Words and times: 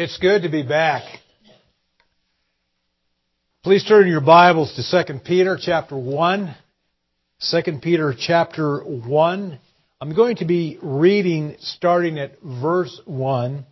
It's 0.00 0.16
good 0.18 0.42
to 0.42 0.48
be 0.48 0.62
back. 0.62 1.02
Please 3.64 3.82
turn 3.82 4.06
your 4.06 4.20
Bibles 4.20 4.72
to 4.76 5.04
2 5.04 5.18
Peter 5.24 5.58
chapter 5.60 5.98
1. 5.98 6.54
2 7.50 7.62
Peter 7.82 8.14
chapter 8.16 8.78
1. 8.78 9.58
I'm 10.00 10.14
going 10.14 10.36
to 10.36 10.44
be 10.44 10.78
reading 10.80 11.56
starting 11.58 12.16
at 12.16 12.40
verse 12.40 13.00
1, 13.06 13.66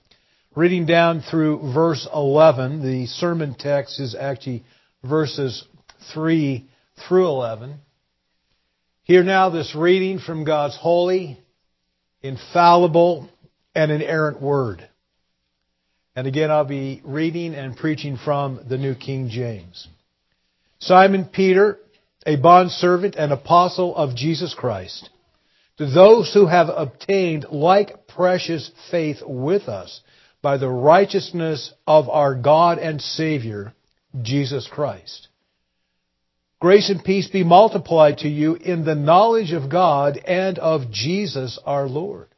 reading 0.56 0.84
down 0.84 1.20
through 1.20 1.72
verse 1.72 2.08
11. 2.12 2.82
The 2.82 3.06
sermon 3.06 3.54
text 3.56 4.00
is 4.00 4.16
actually 4.16 4.64
verses 5.04 5.62
3 6.12 6.68
through 7.06 7.28
11. 7.28 7.76
Hear 9.04 9.22
now 9.22 9.50
this 9.50 9.76
reading 9.76 10.18
from 10.18 10.44
God's 10.44 10.76
holy, 10.76 11.38
infallible, 12.20 13.28
and 13.76 13.92
inerrant 13.92 14.42
word. 14.42 14.88
And 16.16 16.26
again, 16.26 16.50
I'll 16.50 16.64
be 16.64 17.02
reading 17.04 17.54
and 17.54 17.76
preaching 17.76 18.16
from 18.16 18.60
the 18.66 18.78
New 18.78 18.94
King 18.94 19.28
James. 19.28 19.86
Simon 20.78 21.26
Peter, 21.26 21.78
a 22.26 22.36
bondservant 22.36 23.16
and 23.16 23.32
apostle 23.32 23.94
of 23.94 24.16
Jesus 24.16 24.54
Christ, 24.54 25.10
to 25.76 25.84
those 25.84 26.32
who 26.32 26.46
have 26.46 26.70
obtained 26.70 27.44
like 27.50 28.08
precious 28.08 28.70
faith 28.90 29.18
with 29.26 29.68
us 29.68 30.00
by 30.40 30.56
the 30.56 30.70
righteousness 30.70 31.74
of 31.86 32.08
our 32.08 32.34
God 32.34 32.78
and 32.78 33.02
Savior, 33.02 33.74
Jesus 34.22 34.66
Christ. 34.66 35.28
Grace 36.60 36.88
and 36.88 37.04
peace 37.04 37.28
be 37.28 37.44
multiplied 37.44 38.18
to 38.18 38.28
you 38.28 38.54
in 38.54 38.86
the 38.86 38.94
knowledge 38.94 39.52
of 39.52 39.68
God 39.68 40.16
and 40.16 40.58
of 40.58 40.90
Jesus 40.90 41.58
our 41.66 41.86
Lord. 41.86 42.28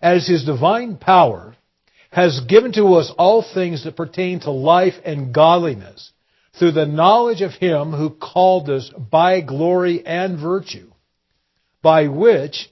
As 0.00 0.26
His 0.26 0.46
divine 0.46 0.96
power 0.96 1.54
has 2.10 2.40
given 2.48 2.72
to 2.72 2.94
us 2.94 3.12
all 3.18 3.42
things 3.42 3.84
that 3.84 3.96
pertain 3.96 4.40
to 4.40 4.50
life 4.50 4.94
and 5.04 5.34
godliness 5.34 6.12
through 6.58 6.72
the 6.72 6.86
knowledge 6.86 7.42
of 7.42 7.52
Him 7.52 7.92
who 7.92 8.10
called 8.10 8.68
us 8.70 8.90
by 8.90 9.40
glory 9.40 10.04
and 10.04 10.38
virtue, 10.38 10.90
by 11.82 12.08
which 12.08 12.70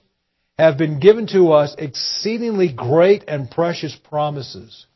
have 0.57 0.77
been 0.77 0.99
given 0.99 1.27
to 1.27 1.51
us 1.51 1.75
exceedingly 1.77 2.73
great 2.73 3.23
and 3.27 3.49
precious 3.49 3.95
promises, 4.09 4.87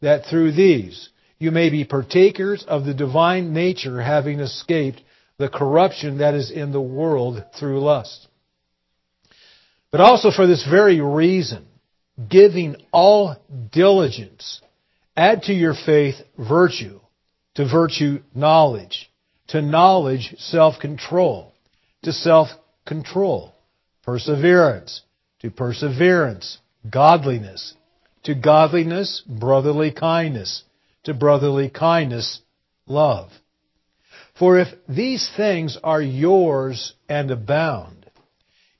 that 0.00 0.26
through 0.26 0.52
these 0.52 1.10
you 1.38 1.50
may 1.50 1.70
be 1.70 1.84
partakers 1.84 2.64
of 2.66 2.84
the 2.84 2.94
divine 2.94 3.52
nature, 3.52 4.02
having 4.02 4.40
escaped 4.40 5.00
the 5.38 5.48
corruption 5.48 6.18
that 6.18 6.34
is 6.34 6.50
in 6.50 6.72
the 6.72 6.80
world 6.80 7.44
through 7.58 7.80
lust. 7.80 8.26
But 9.92 10.00
also 10.00 10.30
for 10.30 10.46
this 10.46 10.66
very 10.68 11.00
reason, 11.00 11.66
giving 12.28 12.76
all 12.92 13.36
diligence, 13.72 14.60
add 15.16 15.42
to 15.44 15.52
your 15.52 15.74
faith 15.74 16.16
virtue, 16.38 17.00
to 17.54 17.68
virtue 17.68 18.20
knowledge, 18.34 19.10
to 19.48 19.62
knowledge 19.62 20.34
self-control, 20.38 21.52
to 22.02 22.12
self-control 22.12 23.52
perseverance, 24.06 25.02
to 25.40 25.50
perseverance 25.50 26.58
godliness, 26.88 27.74
to 28.22 28.34
godliness 28.34 29.22
brotherly 29.26 29.90
kindness, 29.90 30.62
to 31.04 31.12
brotherly 31.12 31.68
kindness 31.68 32.40
love. 32.86 33.30
For 34.38 34.58
if 34.58 34.68
these 34.88 35.28
things 35.36 35.76
are 35.82 36.00
yours 36.00 36.94
and 37.08 37.30
abound, 37.30 38.05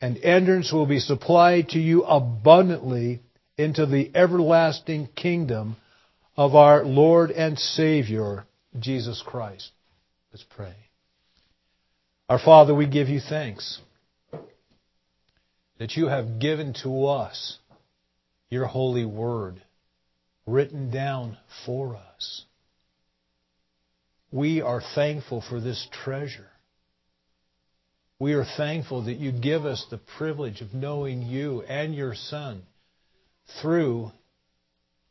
and 0.00 0.16
entrance 0.18 0.72
will 0.72 0.86
be 0.86 0.98
supplied 0.98 1.68
to 1.70 1.78
you 1.78 2.02
abundantly 2.04 3.20
into 3.56 3.84
the 3.86 4.10
everlasting 4.14 5.08
kingdom 5.14 5.76
of 6.36 6.54
our 6.54 6.84
Lord 6.84 7.30
and 7.30 7.58
Savior, 7.58 8.46
Jesus 8.78 9.22
Christ. 9.24 9.70
Let's 10.32 10.44
pray. 10.56 10.74
Our 12.28 12.38
Father, 12.38 12.74
we 12.74 12.86
give 12.86 13.08
you 13.08 13.20
thanks 13.20 13.80
that 15.78 15.96
you 15.96 16.06
have 16.06 16.38
given 16.38 16.74
to 16.82 17.06
us 17.06 17.58
your 18.48 18.66
holy 18.66 19.04
word 19.04 19.60
written 20.46 20.90
down 20.90 21.36
for 21.66 21.96
us. 21.96 22.44
We 24.32 24.62
are 24.62 24.82
thankful 24.94 25.42
for 25.46 25.60
this 25.60 25.88
treasure. 26.04 26.48
We 28.20 28.34
are 28.34 28.44
thankful 28.44 29.04
that 29.04 29.16
you 29.16 29.32
give 29.32 29.64
us 29.64 29.86
the 29.90 29.96
privilege 30.18 30.60
of 30.60 30.74
knowing 30.74 31.22
you 31.22 31.62
and 31.62 31.94
your 31.94 32.14
Son 32.14 32.64
through 33.62 34.12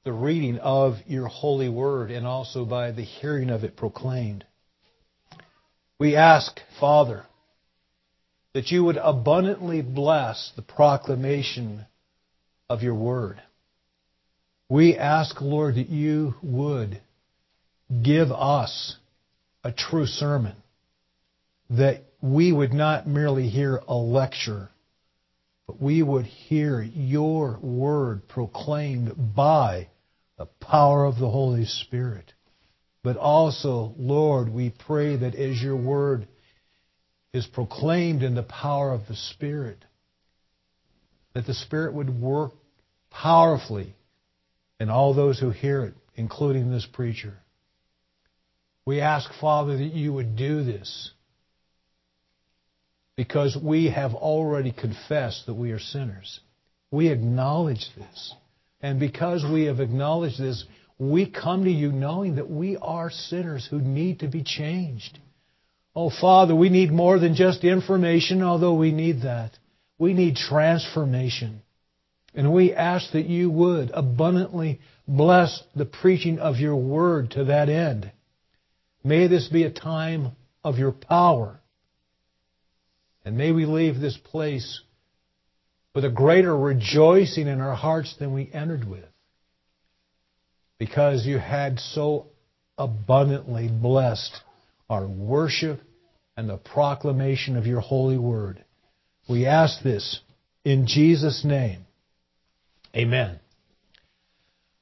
the 0.03 0.13
reading 0.13 0.59
of 0.59 0.97
your 1.07 1.25
holy 1.25 1.69
word 1.69 2.11
and 2.11 2.27
also 2.27 2.65
by 2.65 2.91
the 2.91 3.01
hearing 3.01 3.49
of 3.49 3.63
it 3.63 3.75
proclaimed. 3.75 4.45
We 5.97 6.15
ask, 6.15 6.59
Father, 6.79 7.25
that 8.53 8.69
you 8.69 8.83
would 8.83 8.97
abundantly 8.97 9.81
bless 9.81 10.51
the 10.55 10.61
proclamation 10.61 11.87
of 12.69 12.83
your 12.83 12.95
word. 12.95 13.41
We 14.69 14.95
ask, 14.95 15.41
Lord, 15.41 15.75
that 15.75 15.89
you 15.89 16.35
would 16.43 17.01
give 18.03 18.31
us 18.31 18.97
a 19.63 19.71
true 19.71 20.05
sermon 20.05 20.55
that 21.71 22.03
we 22.21 22.51
would 22.51 22.73
not 22.73 23.07
merely 23.07 23.47
hear 23.47 23.81
a 23.87 23.95
lecture, 23.95 24.69
but 25.67 25.81
we 25.81 26.03
would 26.03 26.25
hear 26.25 26.81
your 26.81 27.57
word 27.61 28.27
proclaimed 28.27 29.35
by 29.35 29.87
the 30.37 30.45
power 30.45 31.05
of 31.05 31.17
the 31.17 31.29
Holy 31.29 31.65
Spirit. 31.65 32.33
But 33.03 33.17
also, 33.17 33.93
Lord, 33.97 34.49
we 34.49 34.71
pray 34.71 35.15
that 35.15 35.35
as 35.35 35.61
your 35.61 35.77
word 35.77 36.27
is 37.33 37.47
proclaimed 37.47 38.23
in 38.23 38.35
the 38.35 38.43
power 38.43 38.91
of 38.91 39.07
the 39.07 39.15
Spirit, 39.15 39.85
that 41.33 41.45
the 41.45 41.53
Spirit 41.53 41.93
would 41.93 42.21
work 42.21 42.51
powerfully 43.09 43.95
in 44.79 44.89
all 44.89 45.13
those 45.13 45.39
who 45.39 45.51
hear 45.51 45.83
it, 45.85 45.93
including 46.15 46.71
this 46.71 46.85
preacher. 46.91 47.37
We 48.85 48.99
ask, 49.01 49.29
Father, 49.39 49.77
that 49.77 49.93
you 49.93 50.11
would 50.13 50.35
do 50.35 50.63
this 50.63 51.11
because 53.19 53.57
we 53.61 53.89
have 53.89 54.13
already 54.13 54.71
confessed 54.71 55.45
that 55.45 55.53
we 55.53 55.71
are 55.71 55.79
sinners. 55.79 56.39
We 56.89 57.09
acknowledge 57.09 57.85
this. 57.97 58.33
And 58.79 58.97
because 58.97 59.43
we 59.43 59.65
have 59.65 59.81
acknowledged 59.81 60.39
this, 60.39 60.63
we 60.97 61.29
come 61.29 61.65
to 61.65 61.69
you 61.69 61.91
knowing 61.91 62.37
that 62.37 62.49
we 62.49 62.77
are 62.77 63.09
sinners 63.09 63.67
who 63.69 63.81
need 63.81 64.21
to 64.21 64.29
be 64.29 64.41
changed. 64.41 65.19
Oh, 65.93 66.09
Father, 66.09 66.55
we 66.55 66.69
need 66.69 66.93
more 66.93 67.19
than 67.19 67.35
just 67.35 67.65
information, 67.65 68.41
although 68.41 68.75
we 68.75 68.93
need 68.93 69.23
that. 69.23 69.51
We 69.97 70.13
need 70.13 70.37
transformation. 70.37 71.61
And 72.33 72.53
we 72.53 72.73
ask 72.73 73.11
that 73.11 73.25
you 73.25 73.49
would 73.51 73.91
abundantly 73.93 74.79
bless 75.05 75.61
the 75.75 75.83
preaching 75.83 76.39
of 76.39 76.55
your 76.55 76.77
word 76.77 77.31
to 77.31 77.43
that 77.43 77.67
end. 77.67 78.13
May 79.03 79.27
this 79.27 79.49
be 79.49 79.63
a 79.63 79.69
time 79.69 80.37
of 80.63 80.77
your 80.77 80.93
power 80.93 81.59
and 83.29 83.37
may 83.37 83.51
we 83.51 83.67
leave 83.67 83.99
this 83.99 84.17
place 84.17 84.81
with 85.93 86.03
a 86.03 86.09
greater 86.09 86.57
rejoicing 86.57 87.45
in 87.45 87.61
our 87.61 87.75
hearts 87.75 88.15
than 88.17 88.33
we 88.33 88.49
entered 88.51 88.89
with. 88.89 89.05
Because 90.79 91.27
you 91.27 91.37
had 91.37 91.77
so 91.77 92.25
abundantly 92.75 93.67
blessed 93.67 94.35
our 94.89 95.07
worship 95.07 95.79
and 96.37 96.49
the 96.49 96.57
proclamation 96.57 97.55
of 97.55 97.67
your 97.67 97.81
holy 97.81 98.17
word. 98.17 98.65
We 99.29 99.45
ask 99.45 99.83
this 99.83 100.21
in 100.65 100.87
Jesus' 100.87 101.45
name. 101.45 101.85
Amen. 102.95 103.39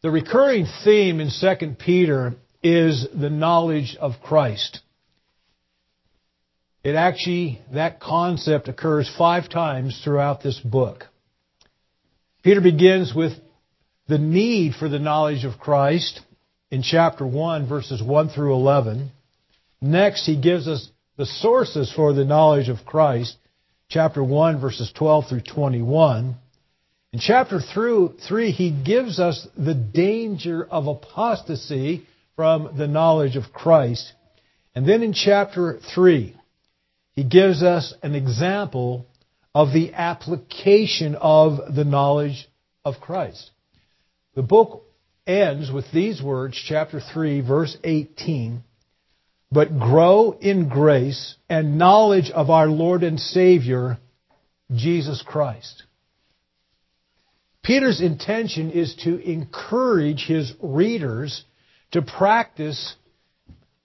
The 0.03 0.09
recurring 0.09 0.67
theme 0.85 1.19
in 1.19 1.31
2 1.37 1.75
Peter 1.77 2.35
is 2.63 3.09
the 3.13 3.29
knowledge 3.29 3.97
of 3.99 4.13
Christ. 4.23 4.79
It 6.87 6.95
actually, 6.95 7.59
that 7.73 7.99
concept 7.99 8.69
occurs 8.69 9.13
five 9.17 9.49
times 9.49 9.99
throughout 10.01 10.41
this 10.41 10.57
book. 10.57 11.03
Peter 12.43 12.61
begins 12.61 13.13
with 13.13 13.33
the 14.07 14.17
need 14.17 14.73
for 14.73 14.87
the 14.87 14.97
knowledge 14.97 15.43
of 15.43 15.59
Christ 15.59 16.21
in 16.71 16.83
chapter 16.83 17.27
1, 17.27 17.67
verses 17.67 18.01
1 18.01 18.29
through 18.29 18.53
11. 18.53 19.11
Next, 19.81 20.25
he 20.25 20.39
gives 20.39 20.65
us 20.69 20.89
the 21.17 21.25
sources 21.25 21.91
for 21.93 22.13
the 22.13 22.23
knowledge 22.23 22.69
of 22.69 22.85
Christ, 22.85 23.35
chapter 23.89 24.23
1, 24.23 24.61
verses 24.61 24.89
12 24.95 25.27
through 25.27 25.41
21. 25.41 26.35
In 27.11 27.19
chapter 27.19 27.59
3, 27.59 28.51
he 28.51 28.71
gives 28.71 29.19
us 29.19 29.45
the 29.57 29.75
danger 29.75 30.63
of 30.63 30.87
apostasy 30.87 32.07
from 32.37 32.77
the 32.77 32.87
knowledge 32.87 33.35
of 33.35 33.51
Christ. 33.51 34.13
And 34.73 34.87
then 34.87 35.03
in 35.03 35.11
chapter 35.11 35.79
3, 35.93 36.36
he 37.17 37.23
gives 37.23 37.63
us 37.63 37.95
an 38.03 38.13
example 38.13 39.07
of 39.55 39.73
the 39.73 39.91
application 39.95 41.15
of 41.15 41.73
the 41.73 41.83
knowledge 41.83 42.47
of 42.85 43.01
Christ. 43.01 43.49
The 44.35 44.43
book 44.43 44.83
ends 45.25 45.71
with 45.71 45.91
these 45.91 46.21
words, 46.21 46.63
chapter 46.63 47.01
3, 47.01 47.41
verse 47.41 47.75
18. 47.83 48.63
But 49.51 49.79
grow 49.79 50.37
in 50.39 50.69
grace 50.69 51.35
and 51.49 51.79
knowledge 51.79 52.29
of 52.29 52.51
our 52.51 52.67
Lord 52.67 53.01
and 53.01 53.19
Savior, 53.19 53.97
Jesus 54.75 55.23
Christ. 55.25 55.85
Peter's 57.63 57.99
intention 57.99 58.69
is 58.69 58.93
to 59.05 59.17
encourage 59.27 60.27
his 60.27 60.53
readers 60.61 61.43
to 61.93 62.03
practice 62.03 62.95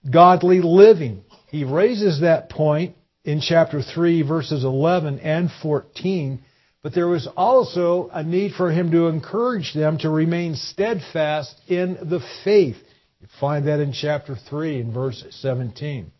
godly 0.07 0.61
living. 0.61 1.23
He 1.49 1.63
raises 1.63 2.21
that 2.21 2.51
point 2.51 2.95
in 3.23 3.41
chapter 3.41 3.81
3, 3.81 4.21
verses 4.23 4.63
11 4.63 5.19
and 5.19 5.49
14, 5.61 6.43
but 6.81 6.93
there 6.93 7.07
was 7.07 7.27
also 7.37 8.09
a 8.11 8.23
need 8.23 8.53
for 8.53 8.71
him 8.71 8.91
to 8.91 9.07
encourage 9.07 9.73
them 9.73 9.97
to 9.99 10.09
remain 10.09 10.55
steadfast 10.55 11.55
in 11.67 11.93
the 11.93 12.19
faith. 12.43 12.75
You 13.21 13.27
find 13.39 13.67
that 13.67 13.79
in 13.79 13.93
chapter 13.93 14.35
3 14.35 14.81
in 14.81 14.93
verse 14.93 15.23
17. 15.29 16.11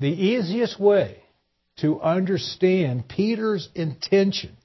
The 0.00 0.08
easiest 0.08 0.78
way 0.78 1.22
to 1.78 2.00
understand 2.00 3.08
Peter's 3.08 3.68
intention, 3.74 4.56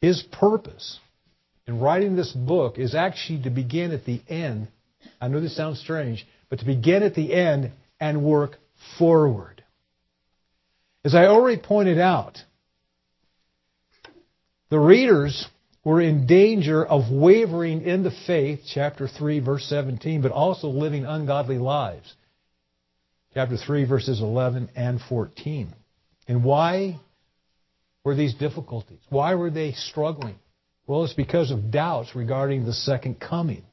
his 0.00 0.22
purpose 0.32 0.98
in 1.68 1.78
writing 1.78 2.16
this 2.16 2.32
book 2.32 2.78
is 2.78 2.94
actually 2.94 3.42
to 3.44 3.50
begin 3.50 3.92
at 3.92 4.04
the 4.04 4.20
end. 4.28 4.68
I 5.20 5.28
know 5.28 5.40
this 5.40 5.56
sounds 5.56 5.78
strange, 5.78 6.26
but 6.50 6.58
to 6.58 6.64
begin 6.64 7.04
at 7.04 7.14
the 7.14 7.32
end 7.32 7.70
and 8.00 8.24
work 8.24 8.58
forward. 8.98 9.64
As 11.04 11.14
I 11.14 11.26
already 11.26 11.60
pointed 11.60 11.98
out, 11.98 12.38
the 14.70 14.78
readers 14.78 15.46
were 15.84 16.00
in 16.00 16.26
danger 16.26 16.84
of 16.84 17.10
wavering 17.10 17.82
in 17.82 18.04
the 18.04 18.12
faith, 18.26 18.60
chapter 18.66 19.08
3, 19.08 19.40
verse 19.40 19.64
17, 19.68 20.22
but 20.22 20.30
also 20.30 20.68
living 20.68 21.04
ungodly 21.04 21.58
lives, 21.58 22.14
chapter 23.34 23.56
3, 23.56 23.84
verses 23.84 24.20
11 24.20 24.70
and 24.76 25.00
14. 25.08 25.74
And 26.28 26.44
why 26.44 27.00
were 28.04 28.14
these 28.14 28.34
difficulties? 28.34 29.00
Why 29.08 29.34
were 29.34 29.50
they 29.50 29.72
struggling? 29.72 30.36
Well, 30.86 31.04
it's 31.04 31.14
because 31.14 31.50
of 31.50 31.70
doubts 31.70 32.14
regarding 32.14 32.64
the 32.64 32.72
second 32.72 33.20
coming. 33.20 33.64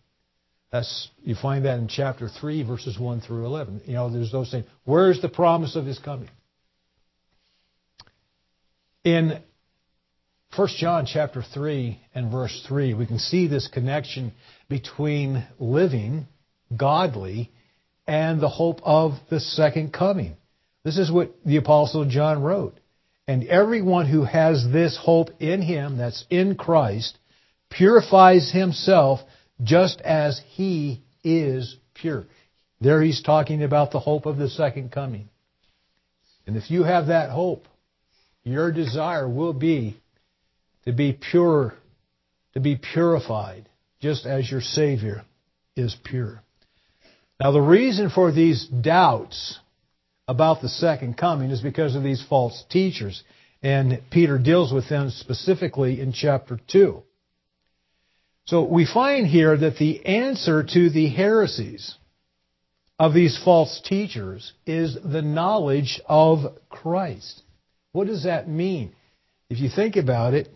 That's 0.71 1.09
you 1.23 1.35
find 1.35 1.65
that 1.65 1.79
in 1.79 1.87
chapter 1.87 2.29
3, 2.29 2.63
verses 2.63 2.99
1 2.99 3.21
through 3.21 3.45
11. 3.45 3.81
You 3.85 3.93
know, 3.93 4.11
there's 4.11 4.31
those 4.31 4.51
saying, 4.51 4.65
Where's 4.83 5.21
the 5.21 5.29
promise 5.29 5.75
of 5.75 5.85
his 5.85 5.97
coming? 5.97 6.29
In 9.03 9.41
1 10.55 10.67
John 10.77 11.05
chapter 11.05 11.41
3 11.41 11.99
and 12.13 12.31
verse 12.31 12.65
3, 12.67 12.93
we 12.93 13.05
can 13.05 13.19
see 13.19 13.47
this 13.47 13.67
connection 13.67 14.33
between 14.67 15.45
living 15.59 16.27
godly 16.75 17.51
and 18.07 18.41
the 18.41 18.49
hope 18.49 18.81
of 18.83 19.13
the 19.29 19.39
second 19.39 19.93
coming. 19.93 20.35
This 20.83 20.97
is 20.97 21.11
what 21.11 21.33
the 21.45 21.57
apostle 21.57 22.05
John 22.05 22.41
wrote. 22.41 22.79
And 23.27 23.43
everyone 23.45 24.07
who 24.07 24.23
has 24.23 24.65
this 24.71 24.97
hope 24.99 25.29
in 25.39 25.61
him, 25.61 25.97
that's 25.97 26.25
in 26.31 26.55
Christ, 26.55 27.17
purifies 27.69 28.51
himself 28.51 29.19
just 29.61 30.01
as 30.01 30.41
he 30.49 31.03
is 31.23 31.77
pure. 31.93 32.25
There 32.81 33.01
he's 33.01 33.21
talking 33.21 33.63
about 33.63 33.91
the 33.91 33.99
hope 33.99 34.25
of 34.25 34.37
the 34.37 34.49
second 34.49 34.91
coming. 34.91 35.29
And 36.47 36.55
if 36.55 36.71
you 36.71 36.83
have 36.83 37.07
that 37.07 37.29
hope, 37.29 37.67
your 38.43 38.71
desire 38.71 39.27
will 39.27 39.53
be 39.53 39.99
to 40.85 40.93
be 40.93 41.13
pure, 41.13 41.73
to 42.53 42.59
be 42.59 42.77
purified, 42.77 43.67
just 43.99 44.25
as 44.25 44.49
your 44.49 44.61
Savior 44.61 45.23
is 45.75 45.95
pure. 46.03 46.41
Now, 47.39 47.51
the 47.51 47.61
reason 47.61 48.09
for 48.09 48.31
these 48.31 48.65
doubts 48.67 49.59
about 50.27 50.61
the 50.61 50.69
second 50.69 51.17
coming 51.17 51.51
is 51.51 51.61
because 51.61 51.95
of 51.95 52.03
these 52.03 52.23
false 52.27 52.63
teachers. 52.69 53.23
And 53.61 54.01
Peter 54.11 54.37
deals 54.37 54.71
with 54.71 54.87
them 54.87 55.09
specifically 55.09 55.99
in 55.99 56.13
chapter 56.13 56.59
2. 56.71 57.03
So 58.49 58.63
we 58.63 58.87
find 58.91 59.27
here 59.27 59.55
that 59.55 59.77
the 59.77 60.03
answer 60.07 60.63
to 60.63 60.89
the 60.89 61.07
heresies 61.09 61.93
of 62.97 63.13
these 63.13 63.39
false 63.45 63.79
teachers 63.85 64.53
is 64.65 64.97
the 65.05 65.21
knowledge 65.21 66.01
of 66.07 66.57
Christ. 66.67 67.43
What 67.91 68.07
does 68.07 68.23
that 68.23 68.49
mean? 68.49 68.95
If 69.51 69.59
you 69.59 69.69
think 69.69 69.97
about 69.97 70.33
it, 70.33 70.49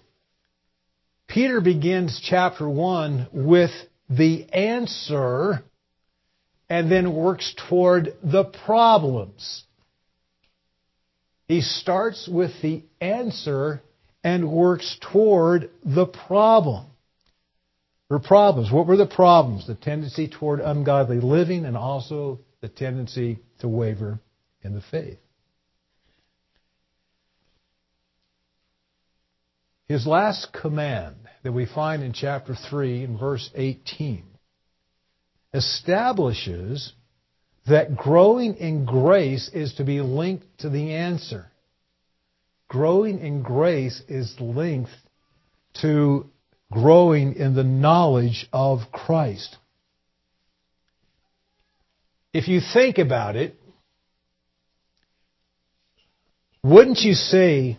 Peter 1.28 1.62
begins 1.62 2.20
chapter 2.28 2.68
1 2.68 3.28
with 3.32 3.70
the 4.10 4.52
answer 4.52 5.64
and 6.72 6.92
then 6.92 7.14
works 7.14 7.54
toward 7.70 8.16
the 8.24 8.46
problems. 8.46 9.66
He 11.48 11.62
starts 11.62 12.28
with 12.28 12.60
the 12.64 12.82
answer 13.00 13.84
and 14.24 14.52
works 14.52 14.98
toward 15.12 15.70
the 15.86 16.08
problem. 16.08 16.88
Problems. 18.20 18.72
What 18.72 18.88
were 18.88 18.98
the 18.98 19.06
problems? 19.06 19.68
The 19.68 19.76
tendency 19.76 20.28
toward 20.28 20.60
ungodly 20.60 21.20
living 21.20 21.66
and 21.66 21.78
also 21.78 22.40
the 22.62 22.70
tendency 22.70 23.40
to 23.60 23.68
waver 23.68 24.20
in 24.62 24.74
the 24.74 24.82
faith. 24.82 25.20
His 29.88 30.08
last 30.08 30.54
command 30.54 31.16
that 31.44 31.52
we 31.52 31.66
find 31.66 32.04
in 32.04 32.14
chapter 32.14 32.56
3 32.56 33.04
and 33.04 33.20
verse 33.20 33.50
18 33.54 34.24
establishes 35.54 36.94
that 37.68 37.96
growing 37.96 38.56
in 38.56 38.86
grace 38.86 39.50
is 39.54 39.76
to 39.76 39.84
be 39.84 40.02
linked 40.02 40.46
to 40.60 40.70
the 40.70 40.94
answer. 40.94 41.52
Growing 42.68 43.20
in 43.20 43.44
grace 43.44 44.02
is 44.08 44.36
linked 44.40 44.92
to 45.82 46.30
growing 46.74 47.36
in 47.36 47.54
the 47.54 47.64
knowledge 47.64 48.48
of 48.52 48.80
Christ. 48.92 49.58
If 52.34 52.48
you 52.48 52.62
think 52.74 52.98
about 52.98 53.36
it, 53.36 53.56
wouldn't 56.64 57.00
you 57.02 57.14
say 57.14 57.78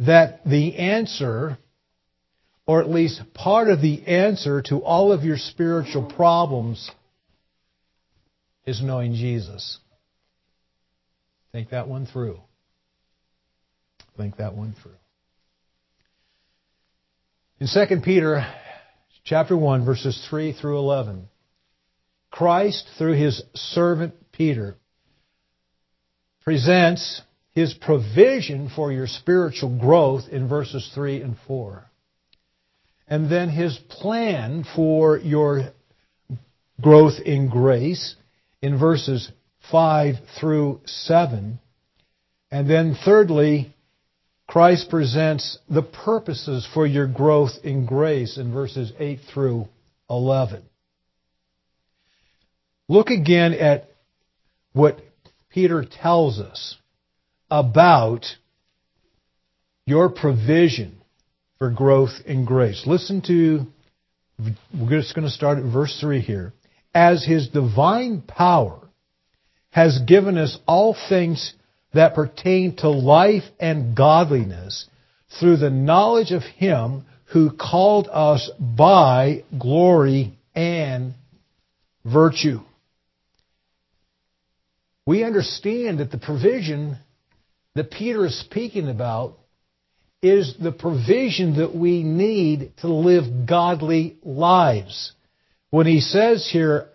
that 0.00 0.44
the 0.44 0.76
answer, 0.76 1.56
or 2.66 2.82
at 2.82 2.90
least 2.90 3.22
part 3.32 3.68
of 3.68 3.80
the 3.80 4.06
answer 4.06 4.60
to 4.66 4.80
all 4.80 5.10
of 5.10 5.24
your 5.24 5.38
spiritual 5.38 6.12
problems, 6.14 6.90
is 8.66 8.82
knowing 8.82 9.14
Jesus. 9.14 9.78
Think 11.52 11.70
that 11.70 11.88
one 11.88 12.04
through. 12.04 12.40
Think 14.18 14.36
that 14.36 14.54
one 14.54 14.74
through. 14.82 14.92
In 17.58 17.68
2 17.68 18.00
Peter 18.02 18.46
chapter 19.24 19.56
1 19.56 19.86
verses 19.86 20.26
3 20.28 20.52
through 20.52 20.76
11, 20.76 21.26
Christ 22.30 22.86
through 22.98 23.14
his 23.14 23.42
servant 23.54 24.12
Peter 24.30 24.76
presents 26.44 27.22
his 27.52 27.72
provision 27.72 28.68
for 28.68 28.92
your 28.92 29.06
spiritual 29.06 29.78
growth 29.78 30.24
in 30.30 30.50
verses 30.50 30.90
3 30.94 31.22
and 31.22 31.36
4. 31.46 31.90
And 33.08 33.32
then 33.32 33.48
his 33.48 33.78
plan 33.88 34.66
for 34.76 35.16
your 35.16 35.72
growth 36.82 37.18
in 37.24 37.48
grace 37.48 38.16
in 38.60 38.78
verses 38.78 39.32
5 39.70 40.16
through 40.38 40.82
7. 40.84 41.58
And 42.50 42.68
then 42.68 42.98
thirdly, 43.02 43.74
Christ 44.46 44.88
presents 44.90 45.58
the 45.68 45.82
purposes 45.82 46.66
for 46.72 46.86
your 46.86 47.06
growth 47.06 47.52
in 47.64 47.84
grace 47.84 48.38
in 48.38 48.52
verses 48.52 48.92
8 48.98 49.18
through 49.32 49.66
11. 50.08 50.62
Look 52.88 53.10
again 53.10 53.54
at 53.54 53.88
what 54.72 55.00
Peter 55.50 55.84
tells 55.84 56.38
us 56.38 56.76
about 57.50 58.26
your 59.84 60.08
provision 60.10 61.00
for 61.58 61.70
growth 61.70 62.12
in 62.24 62.44
grace. 62.44 62.84
Listen 62.86 63.22
to 63.22 63.66
we're 64.38 65.00
just 65.00 65.14
going 65.14 65.26
to 65.26 65.30
start 65.30 65.58
at 65.58 65.64
verse 65.64 65.98
3 66.00 66.20
here. 66.20 66.52
As 66.94 67.24
his 67.24 67.48
divine 67.48 68.22
power 68.22 68.88
has 69.70 69.98
given 70.06 70.36
us 70.36 70.58
all 70.66 70.96
things 71.08 71.54
that 71.96 72.14
pertain 72.14 72.76
to 72.76 72.88
life 72.88 73.44
and 73.60 73.96
godliness 73.96 74.86
through 75.38 75.56
the 75.56 75.70
knowledge 75.70 76.30
of 76.30 76.42
him 76.42 77.04
who 77.32 77.50
called 77.50 78.08
us 78.10 78.50
by 78.58 79.44
glory 79.58 80.38
and 80.54 81.14
virtue. 82.04 82.60
We 85.06 85.24
understand 85.24 85.98
that 85.98 86.10
the 86.10 86.18
provision 86.18 86.98
that 87.74 87.90
Peter 87.90 88.24
is 88.26 88.40
speaking 88.40 88.88
about 88.88 89.38
is 90.22 90.56
the 90.60 90.72
provision 90.72 91.58
that 91.58 91.74
we 91.74 92.02
need 92.02 92.72
to 92.78 92.88
live 92.88 93.46
godly 93.46 94.16
lives. 94.22 95.12
When 95.70 95.86
he 95.86 96.00
says 96.00 96.48
here 96.50 96.88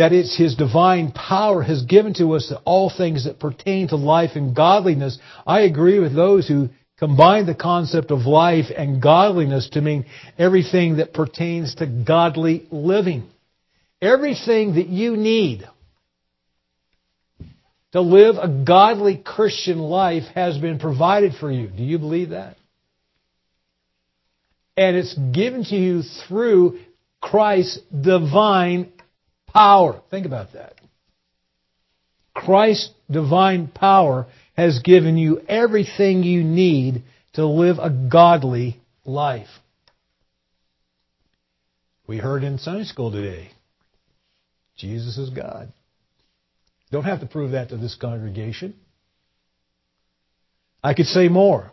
that 0.00 0.14
it's 0.14 0.34
his 0.34 0.54
divine 0.54 1.12
power 1.12 1.62
has 1.62 1.82
given 1.82 2.14
to 2.14 2.32
us 2.32 2.50
all 2.64 2.90
things 2.90 3.26
that 3.26 3.38
pertain 3.38 3.86
to 3.88 3.96
life 3.96 4.30
and 4.34 4.56
godliness, 4.56 5.18
I 5.46 5.60
agree 5.60 5.98
with 5.98 6.14
those 6.14 6.48
who 6.48 6.70
combine 6.98 7.44
the 7.44 7.54
concept 7.54 8.10
of 8.10 8.20
life 8.20 8.66
and 8.74 9.02
godliness 9.02 9.68
to 9.72 9.82
mean 9.82 10.06
everything 10.38 10.96
that 10.96 11.12
pertains 11.12 11.74
to 11.74 11.86
godly 11.86 12.66
living. 12.70 13.28
Everything 14.00 14.76
that 14.76 14.86
you 14.86 15.18
need 15.18 15.68
to 17.92 18.00
live 18.00 18.36
a 18.36 18.64
godly 18.64 19.18
Christian 19.18 19.78
life 19.78 20.24
has 20.34 20.56
been 20.56 20.78
provided 20.78 21.34
for 21.38 21.52
you. 21.52 21.66
Do 21.68 21.82
you 21.82 21.98
believe 21.98 22.30
that? 22.30 22.56
And 24.78 24.96
it's 24.96 25.14
given 25.14 25.62
to 25.64 25.76
you 25.76 26.02
through 26.26 26.78
Christ's 27.20 27.80
divine 27.90 28.92
power. 29.52 30.00
Think 30.10 30.26
about 30.26 30.52
that. 30.52 30.74
Christ's 32.34 32.90
divine 33.10 33.68
power 33.68 34.26
has 34.56 34.80
given 34.80 35.16
you 35.16 35.40
everything 35.48 36.22
you 36.22 36.42
need 36.42 37.02
to 37.34 37.46
live 37.46 37.78
a 37.78 37.90
godly 37.90 38.80
life. 39.04 39.48
We 42.06 42.18
heard 42.18 42.42
in 42.42 42.58
Sunday 42.58 42.84
school 42.84 43.12
today 43.12 43.50
Jesus 44.76 45.18
is 45.18 45.30
God. 45.30 45.72
Don't 46.90 47.04
have 47.04 47.20
to 47.20 47.26
prove 47.26 47.52
that 47.52 47.68
to 47.68 47.76
this 47.76 47.94
congregation. 47.94 48.74
I 50.82 50.94
could 50.94 51.06
say 51.06 51.28
more. 51.28 51.70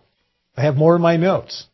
I 0.55 0.63
have 0.63 0.75
more 0.75 0.96
in 0.96 1.01
my 1.01 1.15
notes. 1.15 1.65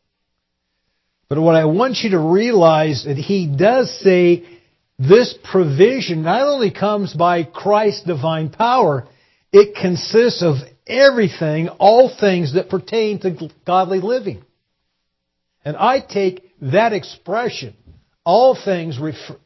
But 1.28 1.42
what 1.42 1.56
I 1.56 1.66
want 1.66 1.98
you 2.04 2.12
to 2.12 2.20
realize 2.20 3.06
that 3.06 3.18
he 3.18 3.48
does 3.48 4.00
say 4.02 4.44
this 5.00 5.36
provision 5.52 6.24
not 6.24 6.42
only 6.42 6.72
comes 6.72 7.14
by 7.14 7.44
Christ's 7.44 8.04
divine 8.04 8.50
power, 8.50 9.08
it 9.52 9.76
consists 9.76 10.42
of 10.44 10.56
everything, 10.86 11.70
all 11.70 12.16
things 12.20 12.54
that 12.54 12.70
pertain 12.70 13.20
to 13.22 13.50
godly 13.66 14.00
living. 14.00 14.44
And 15.66 15.78
I 15.78 16.00
take 16.00 16.44
that 16.62 16.94
expression, 16.94 17.76
all 18.26 18.56
things 18.56 19.00
refer, 19.00 19.38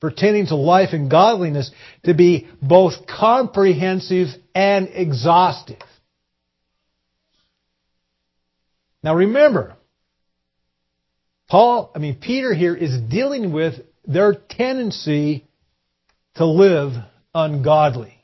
pertaining 0.00 0.46
to 0.46 0.56
life 0.56 0.90
and 0.92 1.10
godliness 1.10 1.70
to 2.04 2.14
be 2.14 2.48
both 2.60 3.06
comprehensive 3.06 4.28
and 4.54 4.88
exhaustive. 4.92 5.82
Now 9.02 9.14
remember, 9.14 9.76
Paul, 11.48 11.92
I 11.94 11.98
mean, 11.98 12.16
Peter 12.20 12.52
here 12.52 12.74
is 12.74 13.00
dealing 13.00 13.52
with 13.52 13.74
their 14.06 14.34
tendency 14.34 15.44
to 16.36 16.46
live 16.46 16.92
ungodly. 17.34 18.14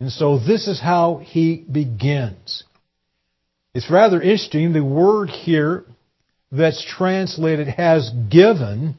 And 0.00 0.10
so 0.12 0.38
this 0.38 0.68
is 0.68 0.80
how 0.80 1.18
he 1.18 1.56
begins. 1.56 2.64
It's 3.74 3.90
rather 3.90 4.20
interesting. 4.20 4.72
The 4.72 4.84
word 4.84 5.30
here 5.30 5.84
that's 6.50 6.84
translated 6.84 7.68
has 7.68 8.10
given 8.30 8.96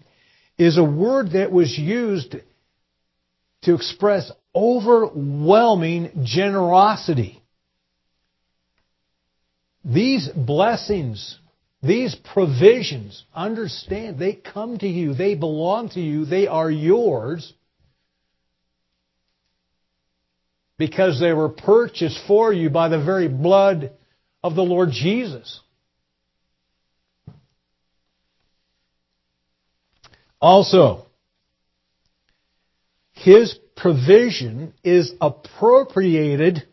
is 0.58 0.78
a 0.78 0.84
word 0.84 1.32
that 1.32 1.52
was 1.52 1.78
used 1.78 2.36
to 3.64 3.76
express 3.76 4.32
overwhelming 4.54 6.12
generosity. 6.24 7.42
These 9.84 10.30
blessings, 10.30 11.40
these 11.82 12.16
provisions, 12.34 13.24
understand, 13.34 14.20
they 14.20 14.34
come 14.34 14.78
to 14.78 14.88
you, 14.88 15.14
they 15.14 15.36
belong 15.36 15.90
to 15.90 16.02
you, 16.02 16.26
they 16.26 16.48
are 16.48 16.70
yours 16.70 17.54
because 20.78 21.20
they 21.20 21.34
were 21.34 21.50
purchased 21.50 22.20
for 22.28 22.52
you 22.52 22.70
by 22.70 22.90
the 22.90 23.04
very 23.04 23.28
blood 23.28 23.92
of 24.44 24.56
the 24.56 24.62
Lord 24.64 24.90
Jesus. 24.92 25.60
Also, 30.42 31.06
his 33.12 33.58
provision 33.76 34.74
is 34.84 35.14
appropriated 35.20 36.64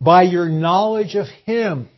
by 0.00 0.22
your 0.22 0.48
knowledge 0.48 1.14
of 1.14 1.26
him. 1.44 1.88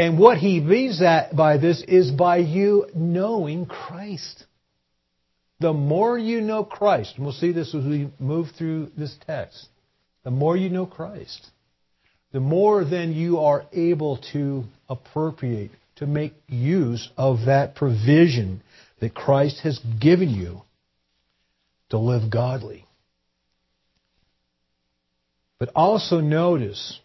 And 0.00 0.18
what 0.18 0.38
he 0.38 0.60
means 0.60 1.00
that 1.00 1.36
by 1.36 1.58
this 1.58 1.82
is 1.86 2.10
by 2.10 2.38
you 2.38 2.86
knowing 2.94 3.66
Christ. 3.66 4.46
The 5.58 5.74
more 5.74 6.18
you 6.18 6.40
know 6.40 6.64
Christ, 6.64 7.16
and 7.16 7.26
we'll 7.26 7.34
see 7.34 7.52
this 7.52 7.74
as 7.74 7.84
we 7.84 8.10
move 8.18 8.46
through 8.56 8.92
this 8.96 9.14
text, 9.26 9.68
the 10.24 10.30
more 10.30 10.56
you 10.56 10.70
know 10.70 10.86
Christ, 10.86 11.46
the 12.32 12.40
more 12.40 12.82
then 12.82 13.12
you 13.12 13.40
are 13.40 13.66
able 13.74 14.16
to 14.32 14.64
appropriate 14.88 15.72
to 15.96 16.06
make 16.06 16.32
use 16.48 17.10
of 17.18 17.44
that 17.44 17.74
provision 17.74 18.62
that 19.00 19.14
Christ 19.14 19.60
has 19.64 19.78
given 20.00 20.30
you 20.30 20.62
to 21.90 21.98
live 21.98 22.30
godly. 22.30 22.86
But 25.58 25.72
also 25.74 26.20
notice 26.20 26.98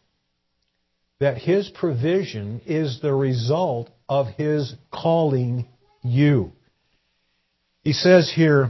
that 1.25 1.39
His 1.39 1.69
provision 1.69 2.61
is 2.67 2.99
the 3.01 3.11
result 3.11 3.89
of 4.07 4.27
His 4.27 4.75
calling 4.93 5.67
you. 6.03 6.51
He 7.81 7.93
says 7.93 8.31
here, 8.31 8.69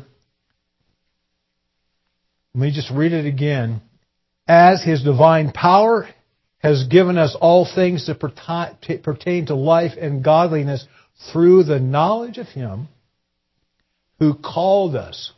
let 2.54 2.62
me 2.62 2.72
just 2.72 2.90
read 2.92 3.12
it 3.12 3.26
again. 3.26 3.82
As 4.48 4.82
His 4.82 5.04
divine 5.04 5.52
power 5.52 6.08
has 6.60 6.88
given 6.88 7.18
us 7.18 7.36
all 7.42 7.68
things 7.76 8.08
that 8.08 8.22
pertain 9.04 9.48
to 9.48 9.56
life 9.56 9.92
and 10.00 10.24
godliness 10.24 10.88
through 11.34 11.66
the 11.66 11.82
knowledge 11.82 12.38
of 12.38 12.48
Him 12.48 12.88
who 14.20 14.34
called 14.34 14.96
us 14.96 15.34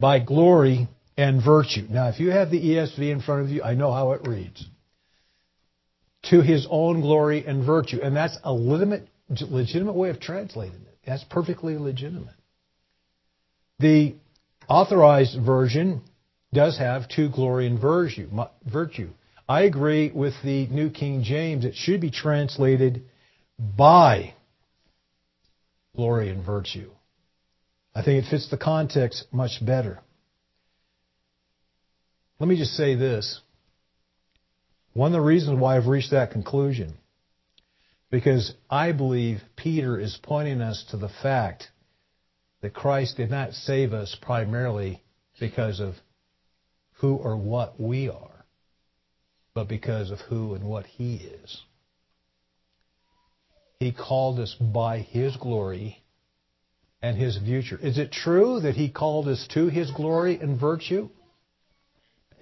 by 0.00 0.20
glory 0.20 0.88
and 1.18 1.44
virtue. 1.44 1.86
Now, 1.90 2.08
if 2.08 2.18
you 2.18 2.30
have 2.30 2.50
the 2.50 2.62
ESV 2.62 3.12
in 3.12 3.20
front 3.20 3.42
of 3.42 3.50
you, 3.50 3.62
I 3.62 3.74
know 3.74 3.92
how 3.92 4.12
it 4.12 4.26
reads. 4.26 4.66
To 6.30 6.40
His 6.40 6.66
own 6.70 7.00
glory 7.00 7.44
and 7.46 7.64
virtue. 7.64 8.00
And 8.02 8.14
that's 8.14 8.38
a 8.44 8.52
legitimate, 8.52 9.08
legitimate 9.28 9.94
way 9.94 10.10
of 10.10 10.20
translating 10.20 10.80
it. 10.80 10.98
That's 11.06 11.24
perfectly 11.24 11.78
legitimate. 11.78 12.34
The 13.78 14.16
authorized 14.68 15.40
version 15.40 16.02
does 16.52 16.78
have 16.78 17.08
to 17.10 17.28
glory 17.30 17.66
and 17.66 17.80
virtue. 17.80 19.08
I 19.48 19.62
agree 19.62 20.10
with 20.10 20.34
the 20.44 20.66
New 20.66 20.90
King 20.90 21.22
James. 21.22 21.64
It 21.64 21.74
should 21.74 22.00
be 22.00 22.10
translated 22.10 23.04
by 23.58 24.34
glory 25.96 26.28
and 26.28 26.44
virtue. 26.44 26.90
I 27.94 28.02
think 28.02 28.24
it 28.24 28.28
fits 28.30 28.50
the 28.50 28.58
context 28.58 29.24
much 29.32 29.64
better. 29.64 30.00
Let 32.38 32.48
me 32.48 32.56
just 32.56 32.74
say 32.74 32.94
this. 32.94 33.40
One 34.98 35.14
of 35.14 35.20
the 35.20 35.24
reasons 35.24 35.60
why 35.60 35.76
I've 35.76 35.86
reached 35.86 36.10
that 36.10 36.32
conclusion, 36.32 36.92
because 38.10 38.52
I 38.68 38.90
believe 38.90 39.40
Peter 39.54 39.96
is 39.96 40.18
pointing 40.20 40.60
us 40.60 40.84
to 40.90 40.96
the 40.96 41.08
fact 41.08 41.68
that 42.62 42.74
Christ 42.74 43.16
did 43.16 43.30
not 43.30 43.52
save 43.52 43.92
us 43.92 44.16
primarily 44.20 45.00
because 45.38 45.78
of 45.78 45.94
who 46.94 47.14
or 47.14 47.36
what 47.36 47.80
we 47.80 48.08
are 48.08 48.44
but 49.54 49.68
because 49.68 50.10
of 50.10 50.18
who 50.22 50.54
and 50.54 50.64
what 50.64 50.84
He 50.84 51.14
is. 51.14 51.62
He 53.78 53.92
called 53.92 54.40
us 54.40 54.56
by 54.60 54.98
His 54.98 55.36
glory 55.36 56.02
and 57.00 57.16
His 57.16 57.38
future. 57.38 57.78
Is 57.80 57.98
it 57.98 58.10
true 58.10 58.58
that 58.62 58.74
He 58.74 58.90
called 58.90 59.28
us 59.28 59.46
to 59.54 59.68
His 59.68 59.92
glory 59.92 60.40
and 60.40 60.60
virtue? 60.60 61.08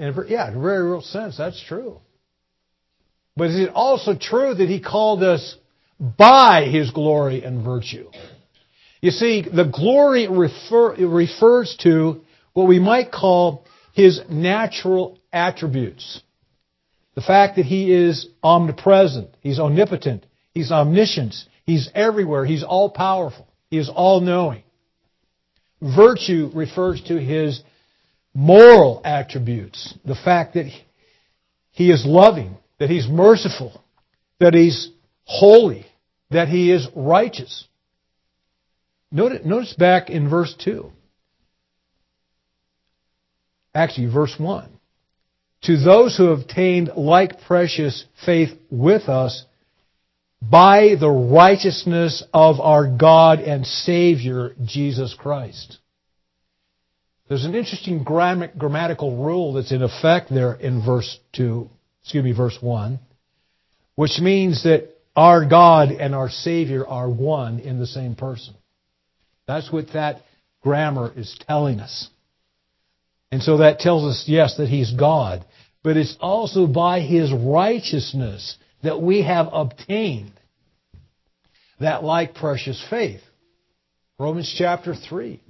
Yeah, 0.00 0.08
in 0.48 0.56
a 0.56 0.58
very 0.58 0.88
real 0.88 1.02
sense, 1.02 1.36
that's 1.36 1.62
true. 1.62 2.00
But 3.36 3.50
is 3.50 3.60
it 3.60 3.70
also 3.74 4.14
true 4.14 4.54
that 4.54 4.68
He 4.68 4.80
called 4.80 5.22
us 5.22 5.56
by 5.98 6.68
His 6.70 6.90
glory 6.90 7.44
and 7.44 7.64
virtue. 7.64 8.10
You 9.00 9.10
see, 9.10 9.42
the 9.42 9.64
glory 9.64 10.26
refer, 10.28 10.94
refers 10.96 11.76
to 11.82 12.22
what 12.54 12.66
we 12.66 12.78
might 12.78 13.12
call 13.12 13.64
His 13.92 14.20
natural 14.30 15.18
attributes. 15.32 16.22
The 17.14 17.20
fact 17.20 17.56
that 17.56 17.66
He 17.66 17.92
is 17.92 18.26
omnipresent, 18.42 19.30
He's 19.40 19.58
omnipotent, 19.58 20.24
He's 20.52 20.72
omniscient, 20.72 21.34
He's 21.64 21.90
everywhere, 21.94 22.44
He's 22.44 22.62
all 22.62 22.90
powerful, 22.90 23.46
He 23.70 23.78
is 23.78 23.90
all 23.90 24.20
knowing. 24.20 24.62
Virtue 25.82 26.50
refers 26.54 27.02
to 27.04 27.18
His 27.20 27.62
moral 28.32 29.02
attributes. 29.04 29.94
The 30.04 30.14
fact 30.14 30.54
that 30.54 30.66
He 31.70 31.90
is 31.90 32.04
loving, 32.06 32.56
that 32.78 32.90
He's 32.90 33.08
merciful, 33.08 33.82
that 34.40 34.54
He's 34.54 34.90
holy, 35.24 35.86
that 36.30 36.48
He 36.48 36.70
is 36.70 36.88
righteous. 36.94 37.66
Notice 39.10 39.74
back 39.74 40.10
in 40.10 40.28
verse 40.28 40.54
2. 40.64 40.90
Actually, 43.74 44.06
verse 44.06 44.34
1 44.38 44.76
to 45.66 45.76
those 45.76 46.16
who 46.16 46.28
have 46.28 46.40
obtained 46.40 46.92
like 46.96 47.40
precious 47.42 48.04
faith 48.24 48.50
with 48.70 49.08
us 49.08 49.44
by 50.40 50.94
the 51.00 51.10
righteousness 51.10 52.22
of 52.32 52.60
our 52.60 52.86
God 52.96 53.40
and 53.40 53.66
Savior, 53.66 54.54
Jesus 54.64 55.14
Christ. 55.18 55.78
There's 57.28 57.44
an 57.44 57.56
interesting 57.56 58.04
grammatical 58.04 59.24
rule 59.24 59.54
that's 59.54 59.72
in 59.72 59.82
effect 59.82 60.30
there 60.30 60.54
in 60.54 60.84
verse 60.84 61.18
2, 61.32 61.68
excuse 62.06 62.24
me, 62.24 62.32
verse 62.32 62.56
1, 62.60 62.98
which 63.94 64.18
means 64.18 64.62
that 64.64 64.88
our 65.14 65.44
God 65.46 65.90
and 65.90 66.14
our 66.14 66.30
Savior 66.30 66.86
are 66.86 67.08
one 67.08 67.58
in 67.58 67.78
the 67.78 67.86
same 67.86 68.14
person. 68.14 68.54
That's 69.46 69.70
what 69.70 69.92
that 69.92 70.22
grammar 70.62 71.12
is 71.14 71.38
telling 71.46 71.80
us. 71.80 72.08
And 73.30 73.42
so 73.42 73.58
that 73.58 73.80
tells 73.80 74.04
us, 74.04 74.24
yes, 74.26 74.56
that 74.56 74.68
He's 74.68 74.92
God 74.92 75.44
but 75.86 75.96
it's 75.96 76.16
also 76.18 76.66
by 76.66 76.98
His 76.98 77.32
righteousness 77.32 78.58
that 78.82 79.00
we 79.00 79.22
have 79.22 79.46
obtained 79.52 80.32
that 81.78 82.02
like 82.02 82.34
precious 82.34 82.84
faith. 82.90 83.20
Romans 84.18 84.52
chapter 84.58 84.96
3. 84.96 85.40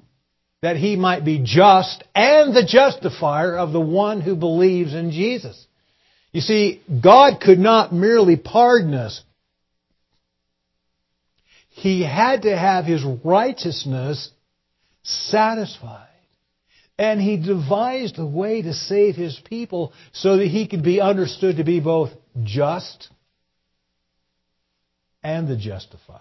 That 0.60 0.76
He 0.76 0.96
might 0.96 1.24
be 1.24 1.42
just 1.42 2.04
and 2.14 2.54
the 2.54 2.66
justifier 2.68 3.56
of 3.56 3.72
the 3.72 3.80
one 3.80 4.20
who 4.20 4.36
believes 4.36 4.92
in 4.92 5.10
Jesus. 5.10 5.65
You 6.36 6.42
see, 6.42 6.82
God 7.02 7.40
could 7.40 7.58
not 7.58 7.94
merely 7.94 8.36
pardon 8.36 8.92
us. 8.92 9.22
He 11.70 12.02
had 12.02 12.42
to 12.42 12.54
have 12.54 12.84
His 12.84 13.02
righteousness 13.24 14.28
satisfied. 15.02 16.08
And 16.98 17.22
he 17.22 17.38
devised 17.38 18.18
a 18.18 18.26
way 18.26 18.60
to 18.60 18.74
save 18.74 19.16
his 19.16 19.40
people 19.46 19.94
so 20.12 20.36
that 20.36 20.48
he 20.48 20.68
could 20.68 20.82
be 20.82 21.00
understood 21.00 21.56
to 21.56 21.64
be 21.64 21.80
both 21.80 22.10
just 22.42 23.08
and 25.22 25.48
the 25.48 25.56
justifier. 25.56 26.20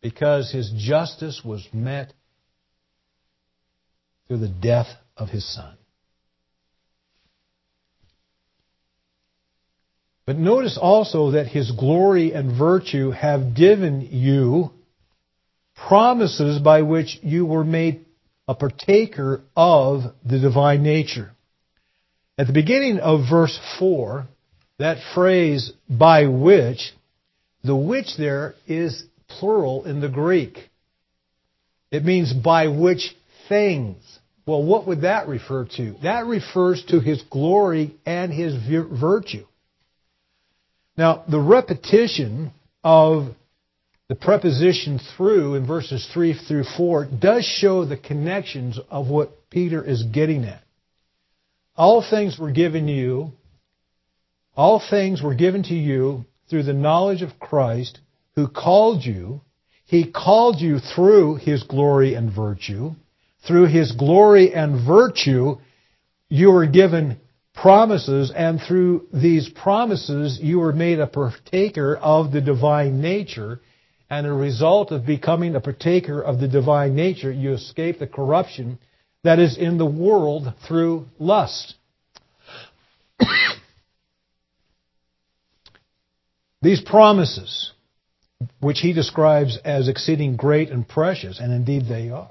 Because 0.00 0.50
his 0.50 0.72
justice 0.74 1.42
was 1.44 1.68
met 1.72 2.14
through 4.26 4.38
the 4.38 4.48
death 4.48 4.88
of 5.18 5.28
his 5.28 5.44
son. 5.54 5.76
But 10.26 10.38
notice 10.38 10.78
also 10.80 11.32
that 11.32 11.48
his 11.48 11.70
glory 11.70 12.32
and 12.32 12.56
virtue 12.56 13.10
have 13.10 13.54
given 13.54 14.08
you 14.10 14.70
promises 15.88 16.58
by 16.60 16.82
which 16.82 17.18
you 17.22 17.44
were 17.44 17.64
made 17.64 18.04
a 18.48 18.54
partaker 18.54 19.42
of 19.56 20.02
the 20.24 20.38
divine 20.38 20.82
nature. 20.82 21.32
At 22.38 22.46
the 22.46 22.52
beginning 22.52 23.00
of 23.00 23.28
verse 23.28 23.58
4, 23.78 24.26
that 24.78 24.98
phrase, 25.14 25.72
by 25.88 26.26
which, 26.26 26.92
the 27.62 27.76
which 27.76 28.16
there 28.16 28.54
is 28.66 29.04
plural 29.28 29.84
in 29.84 30.00
the 30.00 30.08
Greek. 30.08 30.70
It 31.90 32.04
means 32.04 32.32
by 32.32 32.68
which 32.68 33.14
things. 33.48 34.02
Well, 34.46 34.62
what 34.62 34.86
would 34.86 35.02
that 35.02 35.28
refer 35.28 35.66
to? 35.76 35.94
That 36.02 36.26
refers 36.26 36.84
to 36.88 37.00
his 37.00 37.22
glory 37.30 37.94
and 38.04 38.32
his 38.32 38.54
virtue. 39.00 39.46
Now, 40.96 41.24
the 41.28 41.40
repetition 41.40 42.52
of 42.82 43.34
the 44.08 44.14
preposition 44.14 45.00
through 45.16 45.54
in 45.54 45.66
verses 45.66 46.08
3 46.12 46.34
through 46.46 46.64
4 46.76 47.06
does 47.18 47.44
show 47.44 47.84
the 47.84 47.96
connections 47.96 48.78
of 48.90 49.08
what 49.08 49.50
Peter 49.50 49.82
is 49.82 50.02
getting 50.04 50.44
at. 50.44 50.62
All 51.76 52.04
things 52.08 52.38
were 52.38 52.52
given 52.52 52.86
you, 52.86 53.32
all 54.56 54.80
things 54.90 55.20
were 55.20 55.34
given 55.34 55.64
to 55.64 55.74
you 55.74 56.24
through 56.48 56.62
the 56.62 56.72
knowledge 56.72 57.22
of 57.22 57.40
Christ 57.40 57.98
who 58.36 58.46
called 58.46 59.04
you. 59.04 59.40
He 59.86 60.10
called 60.10 60.60
you 60.60 60.78
through 60.78 61.36
His 61.36 61.62
glory 61.64 62.14
and 62.14 62.32
virtue. 62.32 62.92
Through 63.46 63.66
His 63.66 63.92
glory 63.92 64.54
and 64.54 64.86
virtue, 64.86 65.56
you 66.28 66.50
were 66.50 66.66
given 66.66 67.18
promises, 67.54 68.32
and 68.34 68.60
through 68.60 69.06
these 69.12 69.48
promises, 69.48 70.38
you 70.42 70.58
were 70.58 70.72
made 70.72 70.98
a 70.98 71.06
partaker 71.06 71.96
of 71.96 72.32
the 72.32 72.40
divine 72.40 73.00
nature 73.00 73.60
and 74.10 74.26
a 74.26 74.32
result 74.32 74.90
of 74.92 75.06
becoming 75.06 75.54
a 75.56 75.60
partaker 75.60 76.20
of 76.20 76.40
the 76.40 76.48
divine 76.48 76.94
nature, 76.94 77.32
you 77.32 77.52
escape 77.52 77.98
the 77.98 78.06
corruption 78.06 78.78
that 79.22 79.38
is 79.38 79.56
in 79.56 79.78
the 79.78 79.86
world 79.86 80.52
through 80.68 81.06
lust. 81.18 81.74
These 86.62 86.82
promises, 86.82 87.72
which 88.60 88.80
he 88.80 88.92
describes 88.92 89.58
as 89.64 89.88
exceeding 89.88 90.36
great 90.36 90.70
and 90.70 90.86
precious, 90.86 91.40
and 91.40 91.52
indeed 91.52 91.86
they 91.88 92.10
are. 92.10 92.30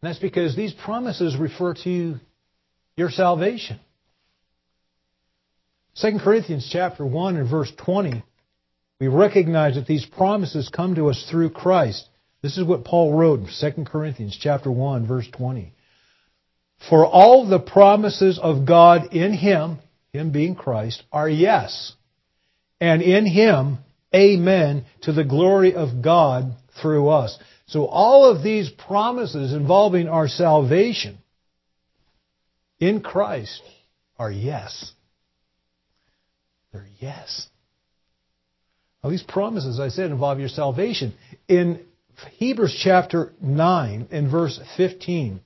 And 0.00 0.10
that's 0.10 0.18
because 0.18 0.56
these 0.56 0.72
promises 0.72 1.36
refer 1.36 1.74
to 1.84 2.16
your 2.96 3.10
salvation. 3.10 3.78
2 6.00 6.18
Corinthians 6.20 6.68
chapter 6.70 7.04
1 7.04 7.36
and 7.36 7.50
verse 7.50 7.72
20 7.76 8.22
we 9.00 9.08
recognize 9.08 9.76
that 9.76 9.86
these 9.86 10.04
promises 10.04 10.68
come 10.68 10.96
to 10.96 11.08
us 11.08 11.24
through 11.30 11.50
Christ. 11.50 12.08
This 12.42 12.58
is 12.58 12.64
what 12.64 12.84
Paul 12.84 13.16
wrote 13.16 13.40
in 13.40 13.46
2 13.46 13.84
Corinthians 13.84 14.36
chapter 14.40 14.70
1 14.70 15.06
verse 15.06 15.28
20. 15.32 15.72
For 16.88 17.06
all 17.06 17.48
the 17.48 17.58
promises 17.58 18.38
of 18.40 18.66
God 18.66 19.12
in 19.12 19.32
him, 19.32 19.78
him 20.12 20.30
being 20.32 20.54
Christ, 20.54 21.02
are 21.12 21.28
yes. 21.28 21.92
And 22.80 23.02
in 23.02 23.26
him, 23.26 23.78
amen, 24.14 24.84
to 25.02 25.12
the 25.12 25.24
glory 25.24 25.74
of 25.74 26.02
God 26.02 26.54
through 26.80 27.08
us. 27.08 27.36
So 27.66 27.86
all 27.86 28.30
of 28.30 28.42
these 28.42 28.70
promises 28.70 29.52
involving 29.52 30.08
our 30.08 30.28
salvation 30.28 31.18
in 32.78 33.00
Christ 33.00 33.62
are 34.16 34.30
yes. 34.30 34.92
They're 36.72 36.86
yes. 36.98 37.48
Now, 39.02 39.10
these 39.10 39.22
promises, 39.22 39.78
I 39.78 39.88
said, 39.88 40.10
involve 40.10 40.40
your 40.40 40.48
salvation. 40.48 41.14
In 41.46 41.80
Hebrews 42.32 42.78
chapter 42.82 43.32
9 43.40 44.08
and 44.10 44.30
verse 44.30 44.60
15, 44.76 45.40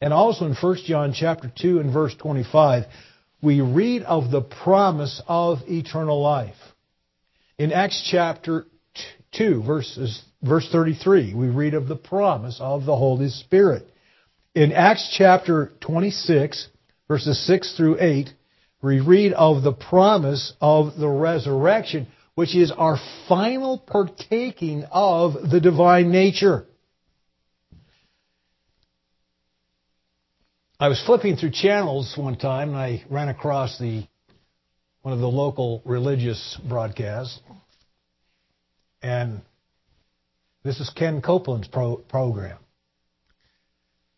and 0.00 0.12
also 0.12 0.44
in 0.46 0.54
1 0.54 0.76
John 0.84 1.12
chapter 1.14 1.52
2 1.56 1.78
and 1.78 1.92
verse 1.92 2.14
25, 2.16 2.84
we 3.42 3.60
read 3.60 4.02
of 4.02 4.30
the 4.30 4.42
promise 4.42 5.22
of 5.28 5.58
eternal 5.68 6.20
life. 6.20 6.56
In 7.58 7.72
Acts 7.72 8.06
chapter 8.10 8.66
2, 9.32 9.62
verses, 9.62 10.22
verse 10.42 10.68
33, 10.70 11.34
we 11.34 11.48
read 11.48 11.74
of 11.74 11.88
the 11.88 11.96
promise 11.96 12.58
of 12.60 12.84
the 12.84 12.96
Holy 12.96 13.28
Spirit. 13.28 13.86
In 14.54 14.72
Acts 14.72 15.14
chapter 15.16 15.72
26, 15.80 16.68
verses 17.08 17.46
6 17.46 17.76
through 17.76 17.98
8, 18.00 18.30
we 18.82 19.00
read 19.00 19.32
of 19.32 19.62
the 19.62 19.72
promise 19.72 20.52
of 20.60 20.96
the 20.96 21.08
resurrection 21.08 22.06
which 22.36 22.54
is 22.54 22.70
our 22.70 22.98
final 23.28 23.78
partaking 23.78 24.84
of 24.92 25.50
the 25.50 25.58
divine 25.58 26.12
nature. 26.12 26.66
I 30.78 30.88
was 30.88 31.02
flipping 31.06 31.36
through 31.36 31.52
channels 31.52 32.14
one 32.16 32.36
time 32.36 32.68
and 32.68 32.78
I 32.78 33.04
ran 33.08 33.30
across 33.30 33.78
the 33.78 34.06
one 35.00 35.14
of 35.14 35.20
the 35.20 35.28
local 35.28 35.80
religious 35.86 36.58
broadcasts. 36.68 37.40
And 39.00 39.40
this 40.62 40.78
is 40.78 40.90
Ken 40.90 41.22
Copeland's 41.22 41.68
pro- 41.68 41.96
program. 41.96 42.58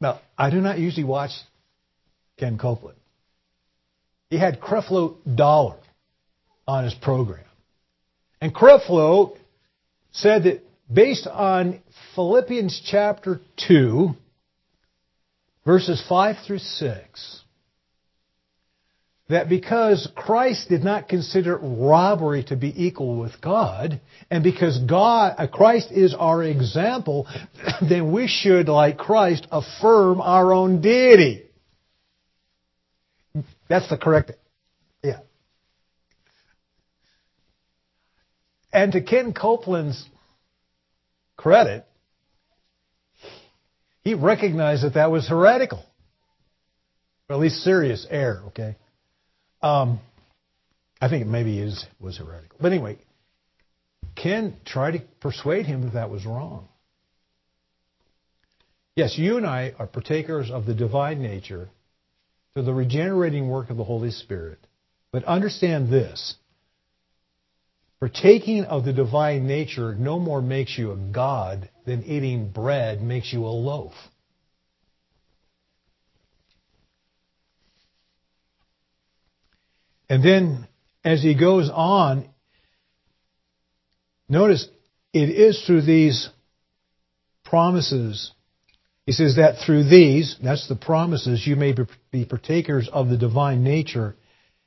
Now, 0.00 0.20
I 0.36 0.50
do 0.50 0.60
not 0.60 0.78
usually 0.78 1.04
watch 1.04 1.30
Ken 2.36 2.58
Copeland. 2.58 2.98
He 4.30 4.38
had 4.38 4.60
Creflo 4.60 5.16
Dollar 5.34 5.78
on 6.66 6.84
his 6.84 6.94
program. 6.94 7.44
And 8.40 8.54
Creflo 8.54 9.36
said 10.12 10.44
that 10.44 10.64
based 10.92 11.26
on 11.26 11.80
Philippians 12.14 12.82
chapter 12.84 13.40
2, 13.68 14.10
verses 15.64 16.02
5 16.08 16.36
through 16.46 16.58
6, 16.58 17.42
that 19.28 19.48
because 19.48 20.08
Christ 20.14 20.68
did 20.68 20.82
not 20.82 21.08
consider 21.08 21.58
robbery 21.58 22.44
to 22.44 22.56
be 22.56 22.72
equal 22.86 23.18
with 23.18 23.40
God, 23.40 24.00
and 24.30 24.42
because 24.42 24.78
God, 24.78 25.34
uh, 25.36 25.46
Christ 25.46 25.90
is 25.92 26.14
our 26.14 26.42
example, 26.42 27.26
then 27.88 28.10
we 28.12 28.26
should, 28.26 28.68
like 28.68 28.96
Christ, 28.96 29.46
affirm 29.50 30.20
our 30.20 30.52
own 30.52 30.80
deity. 30.80 31.47
That's 33.68 33.88
the 33.88 33.98
correct, 33.98 34.32
yeah. 35.02 35.20
And 38.72 38.92
to 38.92 39.02
Ken 39.02 39.32
Copeland's 39.32 40.04
credit, 41.36 41.84
he 44.02 44.14
recognized 44.14 44.84
that 44.84 44.94
that 44.94 45.10
was 45.10 45.28
heretical. 45.28 45.84
Or 47.28 47.34
at 47.34 47.40
least 47.40 47.56
serious 47.56 48.06
error, 48.08 48.42
okay? 48.48 48.76
Um, 49.60 50.00
I 51.00 51.08
think 51.08 51.22
it 51.22 51.28
maybe 51.28 51.58
is 51.58 51.84
was 52.00 52.16
heretical. 52.16 52.56
But 52.60 52.72
anyway, 52.72 52.98
Ken 54.16 54.56
tried 54.64 54.92
to 54.92 55.00
persuade 55.20 55.66
him 55.66 55.82
that 55.82 55.92
that 55.92 56.10
was 56.10 56.24
wrong. 56.24 56.68
Yes, 58.96 59.16
you 59.16 59.36
and 59.36 59.46
I 59.46 59.74
are 59.78 59.86
partakers 59.86 60.50
of 60.50 60.66
the 60.66 60.74
divine 60.74 61.22
nature 61.22 61.68
through 62.54 62.64
the 62.64 62.74
regenerating 62.74 63.48
work 63.48 63.70
of 63.70 63.76
the 63.76 63.84
Holy 63.84 64.10
Spirit. 64.10 64.58
But 65.12 65.24
understand 65.24 65.90
this. 65.90 66.34
Partaking 68.00 68.64
of 68.64 68.84
the 68.84 68.92
divine 68.92 69.46
nature 69.46 69.94
no 69.94 70.18
more 70.18 70.40
makes 70.40 70.78
you 70.78 70.92
a 70.92 70.96
God 70.96 71.68
than 71.84 72.04
eating 72.04 72.50
bread 72.50 73.02
makes 73.02 73.32
you 73.32 73.44
a 73.44 73.48
loaf. 73.48 73.92
And 80.08 80.24
then 80.24 80.68
as 81.04 81.22
he 81.22 81.34
goes 81.34 81.70
on, 81.72 82.28
notice 84.28 84.68
it 85.12 85.30
is 85.30 85.62
through 85.66 85.82
these 85.82 86.28
promises. 87.44 88.32
He 89.08 89.12
says 89.12 89.36
that 89.36 89.64
through 89.64 89.84
these, 89.84 90.36
that's 90.44 90.68
the 90.68 90.76
promises, 90.76 91.46
you 91.46 91.56
may 91.56 91.74
be 92.12 92.26
partakers 92.26 92.90
of 92.92 93.08
the 93.08 93.16
divine 93.16 93.64
nature. 93.64 94.14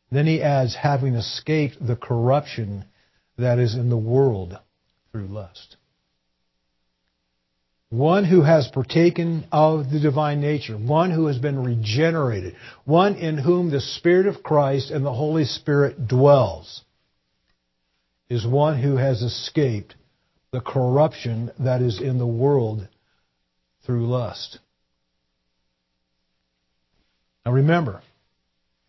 Then 0.10 0.26
he 0.26 0.42
adds, 0.42 0.74
having 0.74 1.14
escaped 1.14 1.78
the 1.80 1.96
corruption 1.96 2.86
that 3.38 3.60
is 3.60 3.76
in 3.76 3.92
the 3.92 4.00
world 4.00 4.58
through 5.12 5.28
lust. 5.28 5.78
One 7.92 8.26
who 8.26 8.42
has 8.42 8.68
partaken 8.68 9.46
of 9.52 9.92
the 9.92 10.00
divine 10.00 10.42
nature, 10.42 10.76
one 10.76 11.12
who 11.12 11.28
has 11.28 11.38
been 11.38 11.64
regenerated, 11.64 12.56
one 12.84 13.18
in 13.18 13.38
whom 13.38 13.70
the 13.70 13.80
Spirit 13.80 14.26
of 14.26 14.42
Christ 14.42 14.90
and 14.90 15.06
the 15.06 15.14
Holy 15.14 15.46
Spirit 15.46 16.08
dwells, 16.08 16.82
is 18.28 18.44
one 18.44 18.82
who 18.82 18.98
has 18.98 19.22
escaped 19.22 19.94
the 20.52 20.62
corruption 20.62 21.52
that 21.60 21.84
is 21.84 22.02
in 22.02 22.18
the 22.18 22.26
world 22.26 22.88
through 23.86 24.08
lust. 24.08 24.60
Now 27.46 27.54
remember, 27.54 28.02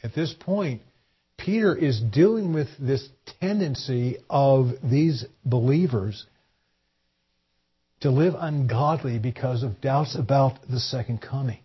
at 0.03 0.15
this 0.15 0.35
point, 0.39 0.83
Peter 1.39 1.75
is 1.75 2.01
dealing 2.01 2.53
with 2.53 2.69
this 2.79 3.09
tendency 3.41 4.19
of 4.29 4.73
these 4.83 5.25
believers 5.45 6.27
to 8.01 8.11
live 8.11 8.35
ungodly 8.39 9.19
because 9.19 9.63
of 9.63 9.81
doubts 9.81 10.17
about 10.17 10.59
the 10.69 10.81
second 10.81 11.21
coming. 11.23 11.61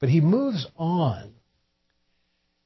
But 0.00 0.10
he 0.10 0.20
moves 0.20 0.66
on. 0.76 1.32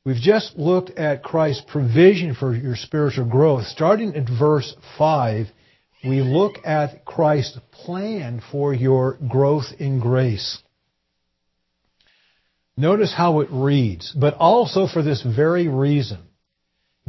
We've 0.04 0.16
just 0.16 0.56
looked 0.56 0.90
at 0.90 1.22
Christ's 1.22 1.64
provision 1.66 2.34
for 2.34 2.54
your 2.54 2.76
spiritual 2.76 3.26
growth. 3.26 3.66
Starting 3.66 4.14
at 4.16 4.28
verse 4.28 4.74
5, 4.96 5.48
we 6.04 6.20
look 6.20 6.56
at 6.64 7.04
Christ's 7.04 7.58
plan 7.72 8.42
for 8.52 8.74
your 8.74 9.18
growth 9.28 9.66
in 9.78 10.00
grace. 10.00 10.62
Notice 12.76 13.12
how 13.14 13.40
it 13.40 13.48
reads, 13.50 14.12
but 14.12 14.34
also 14.34 14.86
for 14.86 15.02
this 15.02 15.22
very 15.22 15.68
reason, 15.68 16.18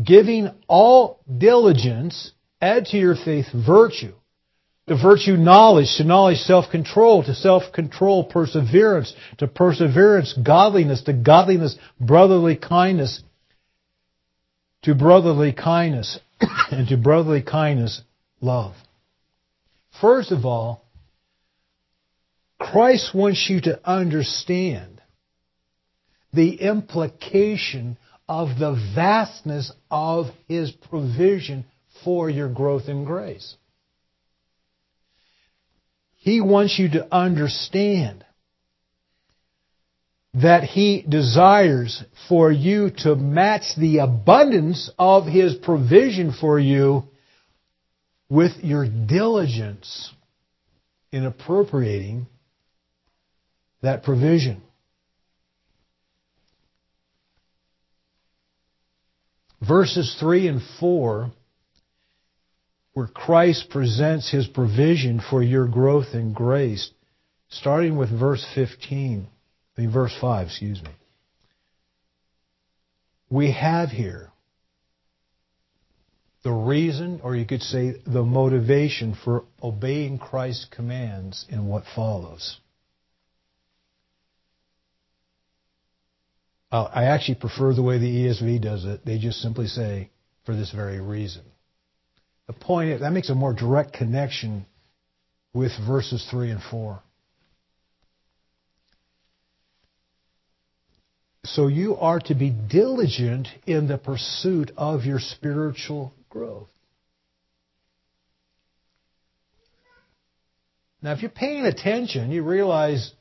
giving 0.02 0.50
all 0.68 1.20
diligence, 1.38 2.32
add 2.62 2.86
to 2.88 2.98
your 2.98 3.16
faith 3.16 3.48
virtue 3.54 4.14
to 4.88 4.96
virtue 4.96 5.36
knowledge, 5.36 5.96
to 5.98 6.04
knowledge 6.04 6.40
self-control, 6.40 7.24
to 7.24 7.36
self-control 7.36 8.26
perseverance, 8.26 9.14
to 9.38 9.48
perseverance 9.48 10.34
godliness, 10.34 11.04
to 11.04 11.14
godliness 11.14 11.78
brotherly 12.00 12.56
kindness, 12.56 13.22
to 14.84 14.96
brotherly 14.96 15.52
kindness, 15.52 16.20
and 16.72 16.88
to 16.88 16.98
brotherly 16.98 17.42
kindness 17.42 18.02
love. 18.42 18.76
First 20.02 20.32
of 20.32 20.46
all, 20.46 20.84
Christ 22.60 23.14
wants 23.14 23.48
you 23.50 23.62
to 23.62 23.80
understand 23.88 25.02
the 26.34 26.56
implication 26.56 27.98
of 28.28 28.60
the 28.60 28.74
vastness 28.96 29.72
of 29.90 30.28
His 30.48 30.72
provision 30.72 31.66
for 32.04 32.30
your 32.30 32.50
growth 32.50 32.88
in 32.88 33.06
grace. 33.06 33.56
He 36.16 36.42
wants 36.42 36.78
you 36.78 36.90
to 36.90 37.08
understand 37.14 38.26
that 40.34 40.64
He 40.64 41.04
desires 41.08 42.04
for 42.28 42.52
you 42.52 42.92
to 43.04 43.16
match 43.16 43.76
the 43.78 44.00
abundance 44.00 44.92
of 45.00 45.26
His 45.26 45.56
provision 45.56 46.34
for 46.34 46.60
you 46.60 47.04
with 48.30 48.52
your 48.62 48.86
diligence 48.88 50.12
in 51.12 51.26
appropriating 51.26 52.28
that 53.82 54.04
provision. 54.04 54.62
Verses 59.62 60.16
3 60.20 60.48
and 60.48 60.62
4 60.80 61.32
where 62.98 63.06
Christ 63.06 63.70
presents 63.70 64.32
his 64.32 64.48
provision 64.48 65.22
for 65.30 65.44
your 65.44 65.68
growth 65.68 66.16
in 66.16 66.34
grace, 66.34 66.90
starting 67.48 67.96
with 67.96 68.10
verse 68.10 68.44
15, 68.56 69.28
I 69.78 69.82
mean, 69.82 69.92
verse 69.92 70.18
5, 70.20 70.48
excuse 70.48 70.82
me. 70.82 70.90
We 73.30 73.52
have 73.52 73.90
here 73.90 74.32
the 76.48 76.54
reason, 76.54 77.20
or 77.26 77.36
you 77.36 77.46
could 77.46 77.62
say 77.62 77.96
the 78.06 78.24
motivation 78.24 79.18
for 79.26 79.44
obeying 79.62 80.18
Christ's 80.18 80.66
commands 80.72 81.46
in 81.50 81.68
what 81.68 81.84
follows. 81.94 82.62
Uh, 86.72 86.84
I 86.84 87.08
actually 87.08 87.36
prefer 87.36 87.74
the 87.74 87.84
way 87.84 87.98
the 87.98 88.28
ESV 88.28 88.62
does 88.62 88.86
it. 88.86 89.06
They 89.06 89.18
just 89.18 89.42
simply 89.42 89.68
say, 89.68 90.10
for 90.46 90.56
this 90.56 90.72
very 90.72 91.02
reason. 91.02 91.42
The 92.48 92.54
point 92.54 92.92
is, 92.92 93.02
that 93.02 93.12
makes 93.12 93.30
a 93.30 93.36
more 93.36 93.52
direct 93.52 93.92
connection 93.92 94.66
with 95.54 95.74
verses 95.86 96.26
3 96.32 96.52
and 96.52 96.62
4. 96.72 97.02
So 101.44 101.68
you 101.68 101.98
are 101.98 102.22
to 102.22 102.36
be 102.36 102.52
diligent 102.52 103.50
in 103.66 103.90
the 103.90 103.98
pursuit 103.98 104.72
of 104.78 105.04
your 105.04 105.20
spiritual 105.20 106.14
growth. 106.30 106.70
Now, 111.02 111.14
if 111.14 111.22
you're 111.22 111.30
paying 111.30 111.66
attention, 111.66 112.32
you 112.32 112.44
realize 112.44 113.14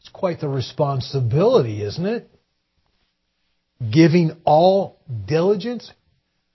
it's 0.00 0.08
quite 0.08 0.40
the 0.40 0.48
responsibility, 0.48 1.82
isn't 1.82 2.06
it? 2.06 2.30
Giving 3.90 4.32
all 4.44 5.00
diligence, 5.26 5.92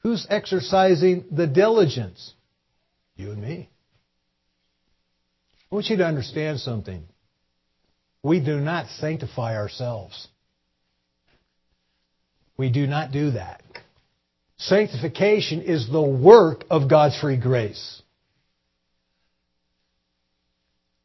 Who's 0.07 0.25
exercising 0.29 1.25
the 1.31 1.47
diligence? 1.47 2.33
You 3.17 3.31
and 3.31 3.41
me. 3.41 3.69
I 5.69 5.75
want 5.75 5.87
you 5.87 5.97
to 5.97 6.05
understand 6.05 6.61
something. 6.61 7.03
We 8.23 8.39
do 8.39 8.61
not 8.61 8.87
sanctify 8.87 9.57
ourselves. 9.57 10.29
We 12.55 12.71
do 12.71 12.87
not 12.87 13.11
do 13.11 13.31
that. 13.31 13.61
Sanctification 14.57 15.61
is 15.61 15.87
the 15.89 16.01
work 16.01 16.65
of 16.69 16.89
God's 16.89 17.19
free 17.19 17.37
grace. 17.37 18.01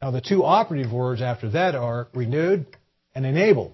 Now, 0.01 0.11
the 0.11 0.21
two 0.21 0.43
operative 0.43 0.91
words 0.91 1.21
after 1.21 1.49
that 1.51 1.75
are 1.75 2.07
renewed 2.13 2.65
and 3.15 3.25
enabled. 3.25 3.73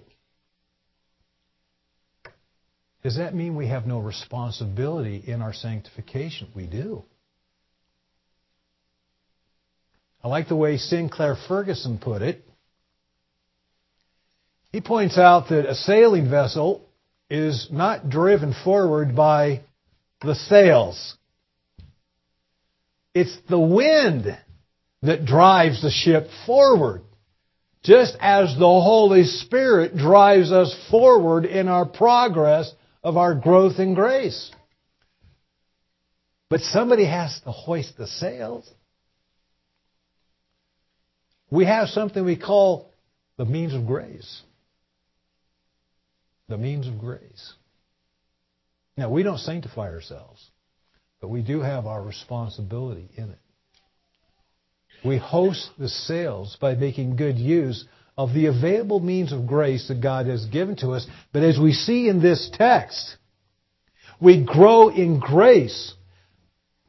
Does 3.04 3.18
that 3.18 3.34
mean 3.34 3.56
we 3.56 3.68
have 3.68 3.88
no 3.88 4.00
responsibility 4.00 5.24
in 5.26 5.42
our 5.42 5.54
sanctification? 5.54 6.50
We 6.54 6.68
do. 6.68 7.04
I 10.22 10.28
like 10.28 10.50
the 10.50 10.56
way 10.56 10.78
Sinclair 10.78 11.38
Ferguson 11.48 11.98
put 11.98 12.22
it. 12.22 12.46
He 14.74 14.82
points 14.82 15.18
out 15.18 15.48
that 15.50 15.66
a 15.68 15.74
sailing 15.74 16.30
vessel 16.30 16.86
is 17.30 17.70
not 17.72 18.10
driven 18.10 18.54
forward 18.64 19.16
by 19.16 19.62
the 20.22 20.36
sails. 20.36 21.16
It's 23.14 23.36
the 23.50 23.60
wind 23.60 24.38
that 25.02 25.26
drives 25.26 25.82
the 25.82 25.92
ship 25.92 26.28
forward. 26.46 27.02
Just 27.84 28.18
as 28.20 28.54
the 28.56 28.60
Holy 28.60 29.24
Spirit 29.24 29.96
drives 29.96 30.52
us 30.52 30.76
forward 30.92 31.46
in 31.46 31.68
our 31.70 31.86
progress 31.86 32.72
of 33.04 33.16
our 33.16 33.34
growth 33.34 33.80
in 33.80 33.94
grace. 33.94 34.52
But 36.50 36.62
somebody 36.62 37.06
has 37.06 37.40
to 37.46 37.52
hoist 37.52 37.98
the 37.98 38.08
sails. 38.08 38.70
We 41.50 41.66
have 41.66 41.90
something 41.90 42.24
we 42.26 42.38
call 42.38 42.92
the 43.38 43.46
means 43.46 43.74
of 43.74 43.88
grace. 43.88 44.42
The 46.50 46.58
means 46.58 46.88
of 46.88 47.00
grace. 47.00 47.54
Now, 49.00 49.10
we 49.10 49.24
don't 49.24 49.40
sanctify 49.40 49.94
ourselves, 49.94 50.46
but 51.22 51.30
we 51.30 51.42
do 51.42 51.62
have 51.62 51.86
our 51.86 52.04
responsibility 52.04 53.10
in 53.16 53.30
it. 53.30 53.40
We 55.06 55.18
host 55.18 55.70
the 55.80 55.88
sails 55.88 56.58
by 56.60 56.76
making 56.76 57.16
good 57.16 57.38
use 57.38 57.86
of 58.18 58.34
the 58.34 58.48
available 58.48 59.00
means 59.00 59.32
of 59.32 59.48
grace 59.48 59.88
that 59.88 60.02
God 60.02 60.26
has 60.26 60.46
given 60.48 60.76
to 60.78 60.90
us. 60.90 61.08
But 61.32 61.44
as 61.44 61.58
we 61.58 61.72
see 61.72 62.10
in 62.10 62.22
this 62.22 62.52
text, 62.52 63.16
we 64.20 64.44
grow 64.44 64.90
in 64.90 65.22
grace 65.22 65.94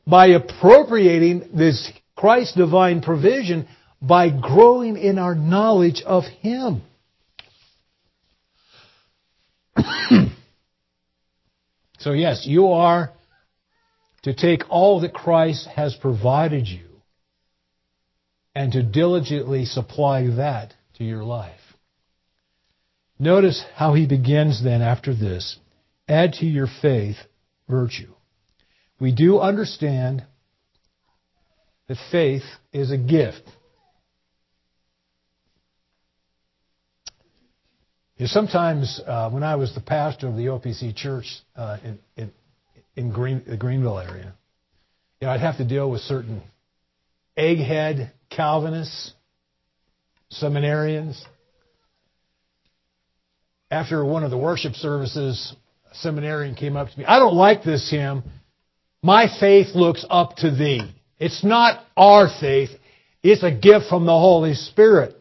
by 0.05 0.31
appropriating 0.31 1.51
this 1.55 1.93
Christ's 2.17 2.57
divine 2.57 3.03
provision 3.03 3.69
by 4.03 4.31
growing 4.31 4.97
in 4.97 5.17
our 5.17 5.37
knowledge 5.37 6.03
of 6.05 6.25
Him. 6.25 6.83
So 12.01 12.13
yes, 12.13 12.47
you 12.47 12.69
are 12.69 13.13
to 14.23 14.35
take 14.35 14.63
all 14.71 15.01
that 15.01 15.15
Christ 15.15 15.69
has 15.77 15.95
provided 15.95 16.67
you 16.67 16.87
and 18.55 18.73
to 18.73 18.83
diligently 18.83 19.67
supply 19.67 20.27
that 20.37 20.75
to 20.95 21.05
your 21.05 21.23
life. 21.25 21.61
Notice 23.19 23.63
how 23.75 23.93
he 23.93 24.07
begins 24.07 24.65
then 24.65 24.81
after 24.81 25.15
this. 25.15 25.59
Add 26.09 26.35
to 26.35 26.47
your 26.47 26.69
faith 26.81 27.17
virtue. 27.69 28.15
We 28.99 29.13
do 29.15 29.39
understand 29.39 30.25
that 31.87 31.99
faith 32.11 32.45
is 32.73 32.91
a 32.91 32.97
gift. 32.99 33.43
You 38.10 38.10
know, 38.10 38.10
sometimes 38.27 39.01
uh, 39.07 39.31
when 39.31 39.43
I 39.43 39.57
was 39.57 39.75
the 39.75 39.81
pastor 39.81 40.29
of 40.29 40.37
the 40.37 40.47
OPC 40.47 40.95
church 40.95 41.27
uh, 41.57 41.79
in, 42.17 42.33
the 42.97 43.57
Greenville 43.59 43.99
area, 43.99 44.35
I'd 45.23 45.41
have 45.41 45.57
to 45.59 45.65
deal 45.65 45.91
with 45.91 46.03
certain 46.03 46.43
egghead 47.37 48.11
Calvinists, 48.31 49.13
seminarians. 50.33 51.21
After 53.71 54.05
one 54.05 54.25
of 54.25 54.31
the 54.31 54.39
worship 54.39 54.75
services, 54.75 55.55
a 55.91 55.95
seminarian 55.95 56.55
came 56.55 56.77
up 56.77 56.91
to 56.91 56.99
me. 56.99 57.05
I 57.05 57.19
don't 57.19 57.35
like 57.35 57.63
this 57.63 57.91
hymn. 57.91 58.23
My 59.03 59.29
faith 59.41 59.75
looks 59.75 60.05
up 60.11 60.37
to 60.37 60.51
thee. 60.51 60.83
It's 61.19 61.45
not 61.45 61.85
our 61.97 62.29
faith. 62.41 62.71
It's 63.23 63.43
a 63.43 63.51
gift 63.51 63.87
from 63.89 64.07
the 64.07 64.13
Holy 64.13 64.55
Spirit. 64.55 65.17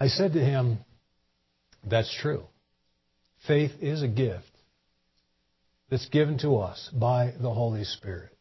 I 0.00 0.08
said 0.08 0.32
to 0.32 0.40
him, 0.40 0.78
That's 1.88 2.12
true. 2.20 2.44
Faith 3.46 3.72
is 3.80 4.02
a 4.02 4.08
gift 4.08 4.50
that's 5.90 6.08
given 6.08 6.38
to 6.38 6.56
us 6.56 6.88
by 6.92 7.34
the 7.40 7.52
Holy 7.52 7.84
Spirit. 7.84 8.36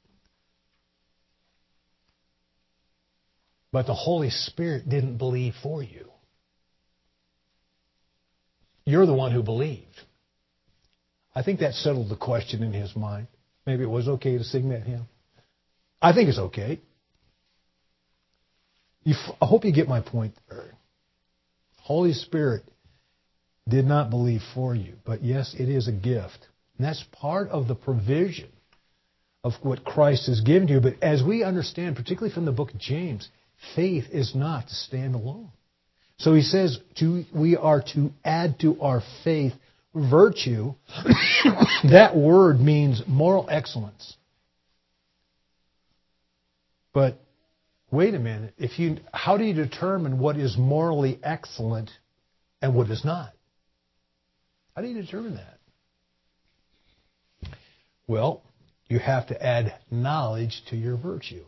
But 3.72 3.86
the 3.86 3.94
Holy 3.94 4.30
Spirit 4.30 4.90
didn't 4.90 5.18
believe 5.18 5.54
for 5.62 5.84
you. 5.84 6.10
You're 8.86 9.06
the 9.06 9.14
one 9.14 9.32
who 9.32 9.44
believed. 9.44 9.86
I 11.36 11.44
think 11.44 11.60
that 11.60 11.74
settled 11.74 12.10
the 12.10 12.16
question 12.16 12.64
in 12.64 12.74
his 12.74 12.96
mind. 12.96 13.28
Maybe 13.68 13.84
it 13.84 13.90
was 13.90 14.08
okay 14.08 14.38
to 14.38 14.44
sing 14.44 14.70
that 14.70 14.84
hymn. 14.84 15.08
I 16.02 16.14
think 16.14 16.30
it's 16.30 16.40
okay. 16.40 16.82
You, 19.04 19.14
I 19.40 19.46
hope 19.46 19.66
you 19.66 19.72
get 19.72 19.88
my 19.88 20.02
point 20.02 20.34
there. 20.50 20.79
Holy 21.90 22.14
Spirit 22.14 22.62
did 23.68 23.84
not 23.84 24.12
believe 24.12 24.42
for 24.54 24.76
you, 24.76 24.94
but 25.08 25.24
yes, 25.24 25.56
it 25.58 25.68
is 25.68 25.88
a 25.88 25.92
gift. 25.92 26.48
And 26.78 26.86
that's 26.86 27.04
part 27.14 27.50
of 27.50 27.68
the 27.68 27.74
provision 27.74 28.50
of 29.44 29.54
what 29.64 29.84
Christ 29.84 30.28
has 30.28 30.42
given 30.42 30.68
to 30.68 30.76
you. 30.76 30.82
But 30.82 31.02
as 31.02 31.24
we 31.24 31.42
understand, 31.44 31.96
particularly 31.96 32.32
from 32.32 32.46
the 32.46 32.52
book 32.52 32.76
of 32.76 32.80
James, 32.80 33.28
faith 33.76 34.04
is 34.12 34.36
not 34.36 34.68
to 34.68 34.76
stand 34.76 35.16
alone. 35.16 35.50
So 36.20 36.36
he 36.36 36.44
says 36.44 36.78
to, 37.00 37.26
we 37.36 37.58
are 37.58 37.82
to 37.96 38.12
add 38.24 38.60
to 38.60 38.80
our 38.82 39.02
faith 39.24 39.54
virtue. 39.96 40.76
that 41.90 42.16
word 42.16 42.60
means 42.60 43.02
moral 43.08 43.48
excellence. 43.50 44.16
But 46.94 47.20
wait 47.92 48.14
a 48.14 48.20
minute, 48.20 48.54
if 48.58 48.80
you, 48.80 48.98
how 49.14 49.38
do 49.38 49.44
you 49.44 49.54
determine 49.54 50.20
what 50.20 50.38
is 50.38 50.58
morally 50.58 51.20
excellent 51.24 51.90
and 52.62 52.76
what 52.76 52.90
is 52.90 53.04
not? 53.04 53.32
How 54.76 54.82
do 54.82 54.88
you 54.88 55.02
determine 55.02 55.36
that? 55.36 55.60
Well, 58.08 58.42
you 58.88 59.00
have 59.00 59.28
to 59.28 59.44
add 59.44 59.76
knowledge 59.92 60.64
to 60.70 60.76
your 60.76 60.98
virtue. 60.98 61.46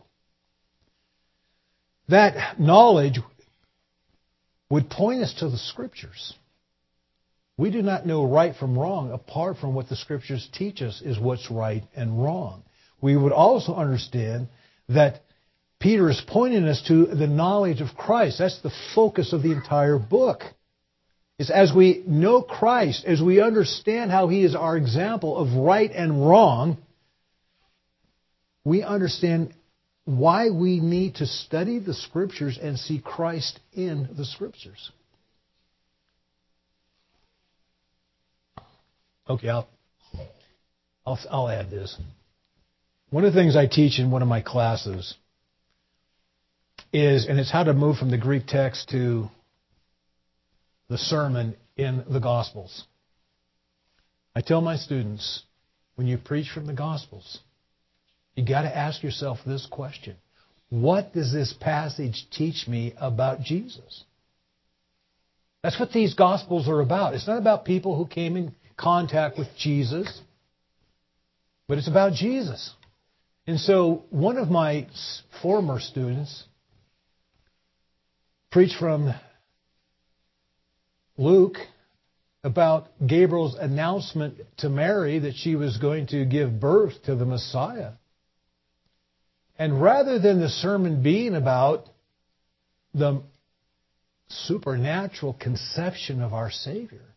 That 2.08 2.60
knowledge 2.60 3.18
would 4.70 4.88
point 4.88 5.22
us 5.22 5.34
to 5.40 5.48
the 5.48 5.58
Scriptures. 5.58 6.34
We 7.56 7.70
do 7.70 7.82
not 7.82 8.06
know 8.06 8.24
right 8.24 8.54
from 8.56 8.78
wrong 8.78 9.12
apart 9.12 9.58
from 9.58 9.74
what 9.74 9.88
the 9.88 9.96
Scriptures 9.96 10.48
teach 10.52 10.82
us 10.82 11.02
is 11.04 11.18
what's 11.18 11.50
right 11.50 11.82
and 11.94 12.22
wrong. 12.22 12.62
We 13.00 13.16
would 13.16 13.32
also 13.32 13.74
understand 13.74 14.48
that 14.88 15.22
Peter 15.82 16.08
is 16.08 16.22
pointing 16.28 16.64
us 16.64 16.80
to 16.86 17.06
the 17.06 17.26
knowledge 17.26 17.80
of 17.80 17.88
Christ. 17.96 18.38
That's 18.38 18.62
the 18.62 18.72
focus 18.94 19.32
of 19.32 19.42
the 19.42 19.50
entire 19.50 19.98
book. 19.98 20.42
Is 21.38 21.50
as 21.50 21.72
we 21.74 22.04
know 22.06 22.40
Christ, 22.42 23.04
as 23.04 23.20
we 23.20 23.40
understand 23.40 24.12
how 24.12 24.28
He 24.28 24.44
is 24.44 24.54
our 24.54 24.76
example 24.76 25.36
of 25.36 25.54
right 25.54 25.90
and 25.90 26.26
wrong, 26.28 26.78
we 28.64 28.84
understand 28.84 29.54
why 30.04 30.50
we 30.50 30.78
need 30.78 31.16
to 31.16 31.26
study 31.26 31.80
the 31.80 31.94
Scriptures 31.94 32.58
and 32.62 32.78
see 32.78 33.00
Christ 33.00 33.58
in 33.72 34.08
the 34.16 34.24
Scriptures. 34.24 34.92
Okay, 39.28 39.48
I'll, 39.48 39.68
I'll, 41.04 41.18
I'll 41.28 41.48
add 41.48 41.70
this. 41.70 41.98
One 43.10 43.24
of 43.24 43.32
the 43.32 43.40
things 43.40 43.56
I 43.56 43.66
teach 43.66 43.98
in 43.98 44.12
one 44.12 44.22
of 44.22 44.28
my 44.28 44.42
classes 44.42 45.16
is, 46.92 47.26
and 47.26 47.38
it's 47.40 47.50
how 47.50 47.64
to 47.64 47.72
move 47.72 47.96
from 47.96 48.10
the 48.10 48.18
Greek 48.18 48.46
text 48.46 48.90
to 48.90 49.28
the 50.88 50.98
sermon 50.98 51.56
in 51.76 52.04
the 52.10 52.20
Gospels. 52.20 52.84
I 54.34 54.40
tell 54.42 54.60
my 54.60 54.76
students, 54.76 55.42
when 55.94 56.06
you 56.06 56.18
preach 56.18 56.50
from 56.50 56.66
the 56.66 56.72
Gospels, 56.72 57.38
you 58.34 58.44
got 58.44 58.62
to 58.62 58.76
ask 58.76 59.02
yourself 59.02 59.38
this 59.46 59.66
question 59.70 60.16
What 60.70 61.12
does 61.12 61.32
this 61.32 61.54
passage 61.58 62.26
teach 62.30 62.68
me 62.68 62.94
about 62.98 63.40
Jesus? 63.40 64.04
That's 65.62 65.78
what 65.78 65.92
these 65.92 66.14
Gospels 66.14 66.68
are 66.68 66.80
about. 66.80 67.14
It's 67.14 67.26
not 67.26 67.38
about 67.38 67.64
people 67.64 67.96
who 67.96 68.06
came 68.06 68.36
in 68.36 68.54
contact 68.76 69.38
with 69.38 69.48
Jesus, 69.56 70.20
but 71.68 71.78
it's 71.78 71.88
about 71.88 72.14
Jesus. 72.14 72.74
And 73.46 73.58
so, 73.58 74.04
one 74.10 74.36
of 74.36 74.48
my 74.48 74.88
former 75.40 75.80
students 75.80 76.44
preached 78.52 78.78
from 78.78 79.12
Luke 81.16 81.56
about 82.44 82.88
Gabriel's 83.04 83.56
announcement 83.58 84.36
to 84.58 84.68
Mary 84.68 85.18
that 85.20 85.34
she 85.34 85.56
was 85.56 85.78
going 85.78 86.06
to 86.08 86.24
give 86.24 86.60
birth 86.60 86.92
to 87.04 87.16
the 87.16 87.24
Messiah. 87.24 87.92
And 89.58 89.80
rather 89.80 90.18
than 90.18 90.40
the 90.40 90.48
sermon 90.48 91.02
being 91.02 91.34
about 91.34 91.88
the 92.94 93.22
supernatural 94.28 95.34
conception 95.34 96.20
of 96.20 96.32
our 96.32 96.50
Savior, 96.50 97.12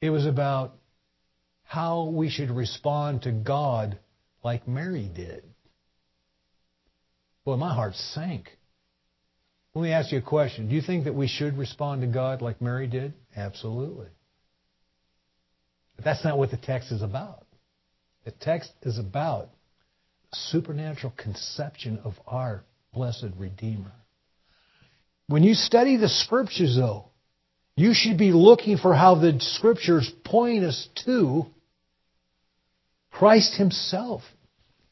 It 0.00 0.10
was 0.10 0.26
about 0.26 0.74
how 1.64 2.04
we 2.04 2.30
should 2.30 2.50
respond 2.50 3.22
to 3.22 3.32
God 3.32 3.98
like 4.44 4.68
Mary 4.68 5.10
did. 5.12 5.42
Boy, 7.44 7.56
my 7.56 7.74
heart 7.74 7.94
sank. 7.94 8.56
Let 9.76 9.82
me 9.82 9.92
ask 9.92 10.10
you 10.10 10.16
a 10.16 10.22
question. 10.22 10.70
Do 10.70 10.74
you 10.74 10.80
think 10.80 11.04
that 11.04 11.14
we 11.14 11.28
should 11.28 11.58
respond 11.58 12.00
to 12.00 12.06
God 12.06 12.40
like 12.40 12.62
Mary 12.62 12.86
did? 12.86 13.12
Absolutely. 13.36 14.06
But 15.96 16.04
that's 16.06 16.24
not 16.24 16.38
what 16.38 16.50
the 16.50 16.56
text 16.56 16.90
is 16.92 17.02
about. 17.02 17.44
The 18.24 18.30
text 18.30 18.72
is 18.84 18.98
about 18.98 19.50
supernatural 20.32 21.12
conception 21.14 21.98
of 22.04 22.14
our 22.26 22.64
blessed 22.94 23.26
Redeemer. 23.36 23.92
When 25.26 25.42
you 25.42 25.52
study 25.52 25.98
the 25.98 26.08
Scriptures, 26.08 26.74
though, 26.74 27.10
you 27.76 27.92
should 27.92 28.16
be 28.16 28.32
looking 28.32 28.78
for 28.78 28.94
how 28.94 29.16
the 29.16 29.36
Scriptures 29.40 30.10
point 30.24 30.64
us 30.64 30.88
to 31.04 31.44
Christ 33.10 33.58
Himself. 33.58 34.22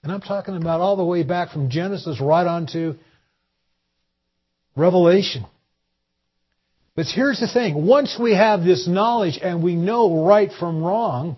And 0.03 0.13
I'm 0.13 0.21
talking 0.21 0.59
about 0.59 0.83
all 0.83 0.97
the 0.97 1.05
way 1.07 1.23
back 1.23 1.53
from 1.53 1.71
Genesis 1.71 2.21
right 2.21 2.47
on 2.47 2.67
to 2.73 2.99
Revelation. 4.77 5.47
But 6.97 7.07
here's 7.07 7.41
the 7.41 7.49
thing. 7.49 7.87
Once 7.87 8.17
we 8.21 8.35
have 8.35 8.63
this 8.63 8.87
knowledge 8.87 9.39
and 9.43 9.63
we 9.63 9.75
know 9.75 10.25
right 10.25 10.51
from 10.53 10.83
wrong, 10.83 11.37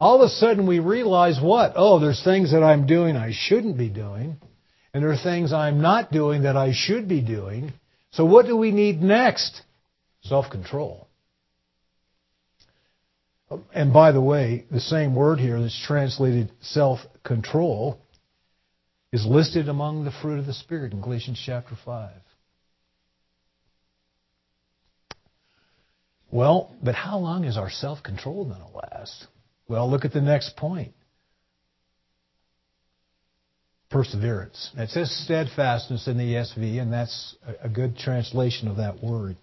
all 0.00 0.16
of 0.16 0.26
a 0.26 0.28
sudden 0.28 0.66
we 0.66 0.78
realize 0.78 1.38
what? 1.40 1.72
Oh, 1.76 1.98
there's 1.98 2.22
things 2.22 2.52
that 2.52 2.62
I'm 2.62 2.86
doing 2.86 3.16
I 3.16 3.32
shouldn't 3.32 3.76
be 3.76 3.88
doing. 3.88 4.36
And 4.92 5.02
there 5.02 5.10
are 5.10 5.16
things 5.16 5.52
I'm 5.52 5.82
not 5.82 6.10
doing 6.10 6.42
that 6.42 6.56
I 6.56 6.72
should 6.74 7.08
be 7.08 7.20
doing. 7.20 7.72
So 8.12 8.24
what 8.24 8.46
do 8.46 8.56
we 8.56 8.70
need 8.70 9.02
next? 9.02 9.60
Self-control. 10.22 11.06
And 13.74 13.92
by 13.92 14.12
the 14.12 14.20
way, 14.20 14.64
the 14.70 14.80
same 14.80 15.14
word 15.14 15.38
here 15.38 15.60
that's 15.60 15.78
translated 15.86 16.50
self-control 16.62 17.98
is 19.12 19.24
listed 19.26 19.68
among 19.68 20.04
the 20.04 20.10
fruit 20.22 20.38
of 20.38 20.46
the 20.46 20.54
Spirit 20.54 20.92
in 20.92 21.00
Galatians 21.00 21.40
chapter 21.44 21.76
5. 21.84 22.10
Well, 26.30 26.74
but 26.82 26.94
how 26.94 27.18
long 27.18 27.44
is 27.44 27.56
our 27.56 27.70
self-control 27.70 28.46
going 28.46 28.60
to 28.60 28.76
last? 28.76 29.26
Well, 29.68 29.90
look 29.90 30.04
at 30.04 30.12
the 30.12 30.20
next 30.20 30.56
point. 30.56 30.92
Perseverance. 33.90 34.70
It 34.76 34.90
says 34.90 35.10
steadfastness 35.24 36.08
in 36.08 36.18
the 36.18 36.34
ESV, 36.34 36.80
and 36.80 36.92
that's 36.92 37.36
a 37.62 37.68
good 37.68 37.96
translation 37.96 38.68
of 38.68 38.76
that 38.76 39.02
word. 39.02 39.36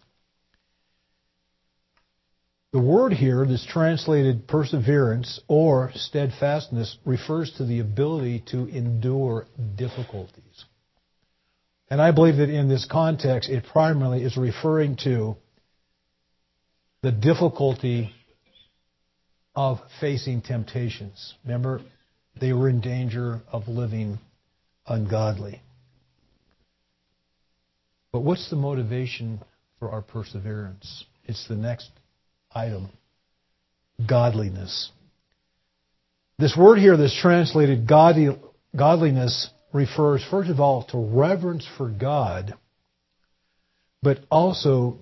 The 2.74 2.82
word 2.82 3.14
here 3.14 3.46
that's 3.46 3.66
translated 3.66 4.48
perseverance 4.48 5.40
or 5.48 5.92
steadfastness 5.94 6.98
refers 7.06 7.54
to 7.58 7.66
the 7.66 7.80
ability 7.80 8.44
to 8.48 8.66
endure 8.66 9.46
difficulties. 9.76 10.66
And 11.90 12.02
I 12.02 12.12
believe 12.12 12.38
that 12.38 12.50
in 12.50 12.70
this 12.70 12.88
context, 12.92 13.50
it 13.50 13.64
primarily 13.72 14.24
is 14.24 14.36
referring 14.38 14.98
to 15.04 15.38
the 17.04 17.12
difficulty 17.12 18.12
of 19.56 19.78
facing 20.00 20.42
temptations. 20.42 21.36
Remember, 21.44 21.82
they 22.40 22.54
were 22.54 22.70
in 22.70 22.80
danger 22.80 23.42
of 23.52 23.68
living 23.68 24.18
ungodly. 24.88 25.62
But 28.12 28.22
what's 28.22 28.50
the 28.50 28.56
motivation 28.56 29.42
for 29.80 29.92
our 29.92 30.02
perseverance? 30.02 31.04
It's 31.26 31.48
the 31.48 31.56
next 31.56 31.90
item 32.56 32.90
godliness. 34.08 34.90
This 36.40 36.56
word 36.58 36.80
here 36.80 36.96
that's 36.96 37.20
translated 37.22 37.88
godly, 37.88 38.30
godliness 38.76 39.50
refers, 39.74 40.26
first 40.32 40.50
of 40.50 40.60
all, 40.60 40.84
to 40.86 40.98
reverence 40.98 41.68
for 41.78 41.90
God, 41.90 42.54
but 44.02 44.20
also 44.32 45.00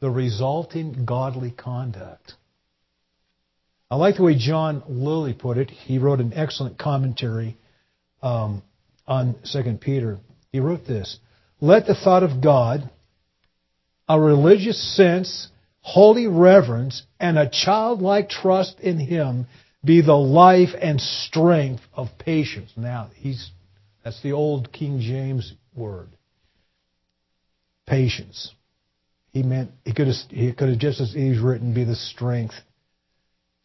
the 0.00 0.10
resulting 0.10 1.04
godly 1.04 1.50
conduct. 1.50 2.34
I 3.90 3.96
like 3.96 4.16
the 4.16 4.22
way 4.22 4.36
John 4.36 4.82
Lillie 4.88 5.34
put 5.34 5.56
it. 5.56 5.70
He 5.70 5.98
wrote 5.98 6.20
an 6.20 6.32
excellent 6.34 6.78
commentary 6.78 7.56
um, 8.22 8.62
on 9.06 9.36
2 9.50 9.78
Peter. 9.80 10.18
He 10.52 10.60
wrote 10.60 10.86
this 10.86 11.18
Let 11.60 11.86
the 11.86 11.94
thought 11.94 12.22
of 12.22 12.42
God, 12.42 12.90
a 14.08 14.20
religious 14.20 14.96
sense, 14.96 15.48
holy 15.80 16.26
reverence, 16.26 17.02
and 17.18 17.38
a 17.38 17.48
childlike 17.50 18.28
trust 18.28 18.78
in 18.80 18.98
Him 18.98 19.46
be 19.84 20.02
the 20.02 20.16
life 20.16 20.70
and 20.80 21.00
strength 21.00 21.82
of 21.94 22.08
patience. 22.18 22.70
Now, 22.76 23.10
he's, 23.14 23.50
that's 24.04 24.22
the 24.22 24.32
old 24.32 24.72
King 24.72 25.00
James 25.00 25.54
word. 25.74 26.08
Patience. 27.86 28.52
He 29.38 29.44
meant, 29.44 29.70
he 29.84 29.92
could 29.94 30.08
have, 30.08 30.16
he 30.30 30.52
could 30.52 30.68
have 30.68 30.78
just 30.78 31.00
as 31.00 31.10
easily 31.10 31.38
written 31.38 31.72
be 31.72 31.84
the 31.84 31.94
strength, 31.94 32.56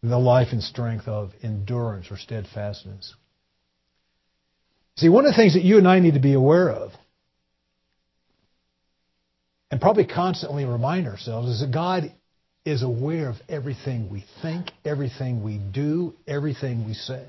the 0.04 0.20
life 0.20 0.50
and 0.52 0.62
strength 0.62 1.08
of 1.08 1.32
endurance 1.42 2.12
or 2.12 2.18
steadfastness. 2.18 3.16
See, 4.98 5.10
one 5.10 5.26
of 5.26 5.32
the 5.32 5.36
things 5.36 5.56
that 5.56 5.64
you 5.64 5.80
and 5.80 5.88
I 5.88 5.98
need 5.98 6.14
to 6.14 6.20
be 6.20 6.34
aware 6.34 6.70
of, 6.70 6.92
and 9.72 9.82
probably 9.82 10.06
constantly 10.06 10.64
remind 10.66 11.08
ourselves, 11.08 11.50
is 11.50 11.62
that 11.62 11.72
God 11.72 12.14
is 12.66 12.84
aware 12.84 13.28
of 13.28 13.38
everything 13.50 14.12
we 14.12 14.26
think, 14.44 14.70
everything 14.86 15.42
we 15.42 15.58
do, 15.58 16.14
everything 16.28 16.86
we 16.86 16.94
say. 16.94 17.26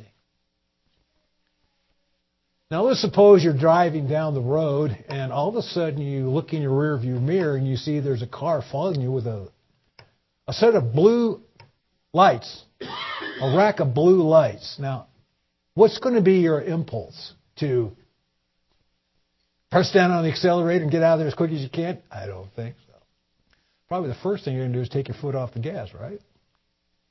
Now 2.75 2.83
let's 2.83 3.03
suppose 3.03 3.45
you're 3.45 3.57
driving 3.57 4.09
down 4.09 4.35
the 4.35 4.41
road 4.41 5.05
and 5.09 5.31
all 5.33 5.49
of 5.49 5.55
a 5.55 5.63
sudden 5.63 6.01
you 6.01 6.29
look 6.29 6.53
in 6.53 6.61
your 6.61 6.73
rearview 6.73 7.23
mirror 7.23 7.55
and 7.55 7.69
you 7.69 7.77
see 7.77 8.01
there's 8.01 8.21
a 8.21 8.27
car 8.27 8.65
following 8.73 9.01
you 9.01 9.13
with 9.13 9.29
a, 9.29 9.49
a 10.49 10.53
set 10.53 10.75
of 10.75 10.93
blue 10.93 11.41
lights, 12.13 12.65
a 12.81 13.57
rack 13.57 13.79
of 13.79 13.95
blue 13.95 14.25
lights. 14.25 14.75
Now, 14.81 15.07
what's 15.75 15.99
going 15.99 16.17
to 16.17 16.21
be 16.21 16.41
your 16.41 16.61
impulse? 16.61 17.35
To 17.61 17.93
press 19.71 19.93
down 19.93 20.11
on 20.11 20.25
the 20.25 20.31
accelerator 20.31 20.83
and 20.83 20.91
get 20.91 21.05
out 21.05 21.13
of 21.13 21.19
there 21.21 21.29
as 21.29 21.35
quick 21.35 21.53
as 21.53 21.61
you 21.61 21.71
can? 21.71 22.03
I 22.11 22.27
don't 22.27 22.51
think 22.57 22.75
so. 22.89 22.95
Probably 23.87 24.09
the 24.09 24.17
first 24.17 24.45
thing 24.45 24.55
you're 24.55 24.65
going 24.65 24.73
to 24.73 24.79
do 24.81 24.83
is 24.83 24.89
take 24.89 25.07
your 25.07 25.17
foot 25.19 25.37
off 25.37 25.55
the 25.55 25.61
gas, 25.61 25.91
right? 25.95 26.19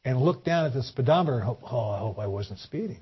And 0.03 0.21
look 0.21 0.43
down 0.43 0.65
at 0.65 0.73
the 0.73 0.83
speedometer 0.83 1.37
and 1.37 1.45
hope, 1.45 1.61
oh, 1.63 1.89
I 1.89 1.99
hope 1.99 2.19
I 2.19 2.27
wasn't 2.27 2.59
speeding. 2.59 2.99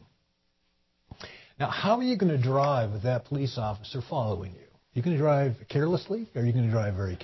Now, 1.59 1.69
how 1.69 1.97
are 1.97 2.03
you 2.03 2.17
going 2.17 2.31
to 2.31 2.41
drive 2.41 2.91
with 2.91 3.03
that 3.03 3.25
police 3.25 3.57
officer 3.57 4.01
following 4.09 4.53
you? 4.53 4.67
You 4.93 5.01
going 5.01 5.15
to 5.15 5.21
drive 5.21 5.55
carelessly, 5.69 6.27
or 6.35 6.41
are 6.41 6.45
you 6.45 6.51
going 6.51 6.65
to 6.65 6.71
drive 6.71 6.95
very, 6.95 7.17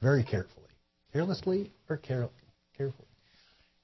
very 0.00 0.22
carefully? 0.22 0.68
Carelessly 1.12 1.70
or 1.88 1.96
care, 1.96 2.28
carefully? 2.76 3.08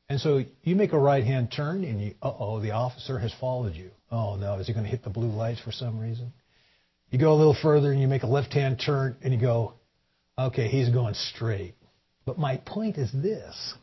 And 0.08 0.18
so 0.18 0.42
you 0.62 0.74
make 0.74 0.94
a 0.94 0.98
right-hand 0.98 1.52
turn, 1.54 1.84
and 1.84 2.00
you, 2.00 2.14
uh-oh, 2.22 2.60
the 2.60 2.70
officer 2.70 3.18
has 3.18 3.32
followed 3.38 3.74
you. 3.74 3.90
Oh 4.10 4.36
no, 4.36 4.54
is 4.54 4.66
he 4.66 4.72
going 4.72 4.84
to 4.84 4.90
hit 4.90 5.04
the 5.04 5.10
blue 5.10 5.28
lights 5.28 5.60
for 5.60 5.70
some 5.70 5.98
reason? 5.98 6.32
You 7.10 7.18
go 7.18 7.32
a 7.32 7.36
little 7.36 7.56
further, 7.60 7.92
and 7.92 8.00
you 8.00 8.08
make 8.08 8.22
a 8.22 8.26
left-hand 8.26 8.80
turn, 8.84 9.16
and 9.22 9.34
you 9.34 9.40
go, 9.40 9.74
okay, 10.38 10.68
he's 10.68 10.88
going 10.88 11.14
straight. 11.14 11.74
But 12.24 12.38
my 12.38 12.56
point 12.64 12.96
is 12.96 13.12
this: 13.12 13.74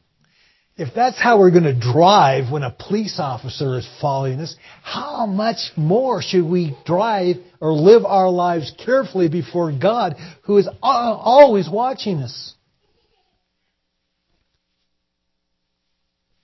if 0.77 0.93
that's 0.93 1.21
how 1.21 1.39
we're 1.39 1.51
going 1.51 1.63
to 1.63 1.79
drive 1.79 2.51
when 2.51 2.63
a 2.63 2.71
police 2.71 3.17
officer 3.17 3.77
is 3.77 3.87
following 4.01 4.41
us, 4.41 4.55
how 4.83 5.25
much 5.25 5.71
more 5.77 6.21
should 6.21 6.43
we 6.43 6.75
drive 6.85 7.37
or 7.61 7.71
live 7.71 8.03
our 8.03 8.29
lives 8.29 8.73
carefully 8.83 9.29
before 9.29 9.71
God 9.71 10.15
who 10.43 10.57
is 10.57 10.67
always 10.81 11.69
watching 11.69 12.17
us? 12.17 12.53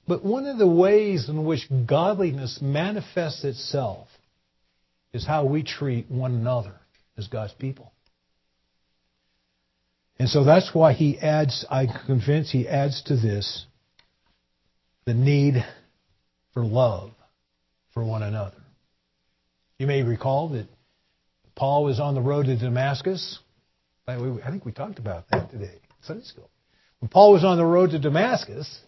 But 0.08 0.24
one 0.24 0.46
of 0.46 0.58
the 0.58 0.68
ways 0.68 1.28
in 1.28 1.46
which 1.46 1.68
godliness 1.86 2.60
manifests 2.62 3.44
itself 3.44 4.08
is 5.14 5.26
how 5.26 5.46
we 5.46 5.64
treat 5.64 6.10
one 6.10 6.34
another 6.34 6.76
as 7.18 7.28
God's 7.28 7.54
people. 7.54 7.92
And 10.20 10.30
so 10.30 10.46
that's 10.46 10.74
why 10.74 10.94
he 10.94 11.18
adds, 11.18 11.66
I'm 11.70 11.90
convinced 12.06 12.52
he 12.52 12.68
adds 12.68 13.02
to 13.04 13.16
this 13.16 13.66
the 15.12 15.18
need 15.18 15.66
for 16.54 16.64
love 16.64 17.12
for 17.94 18.02
one 18.02 18.24
another. 18.24 18.56
You 19.78 19.86
may 19.86 20.04
recall 20.04 20.50
that 20.50 20.68
Paul 21.54 21.84
was 21.84 22.00
on 22.00 22.16
the 22.16 22.22
road 22.22 22.46
to 22.46 22.58
Damascus. 22.58 23.40
I 24.08 24.18
think 24.50 24.64
we 24.64 24.72
talked 24.72 25.00
about 25.00 25.26
that 25.30 25.52
today, 25.52 25.80
Sunday 26.04 26.24
school. 26.24 26.50
When 27.00 27.10
Paul 27.10 27.34
was 27.34 27.44
on 27.44 27.58
the 27.58 27.66
road 27.66 27.92
to 27.92 28.00
Damascus, 28.00 28.80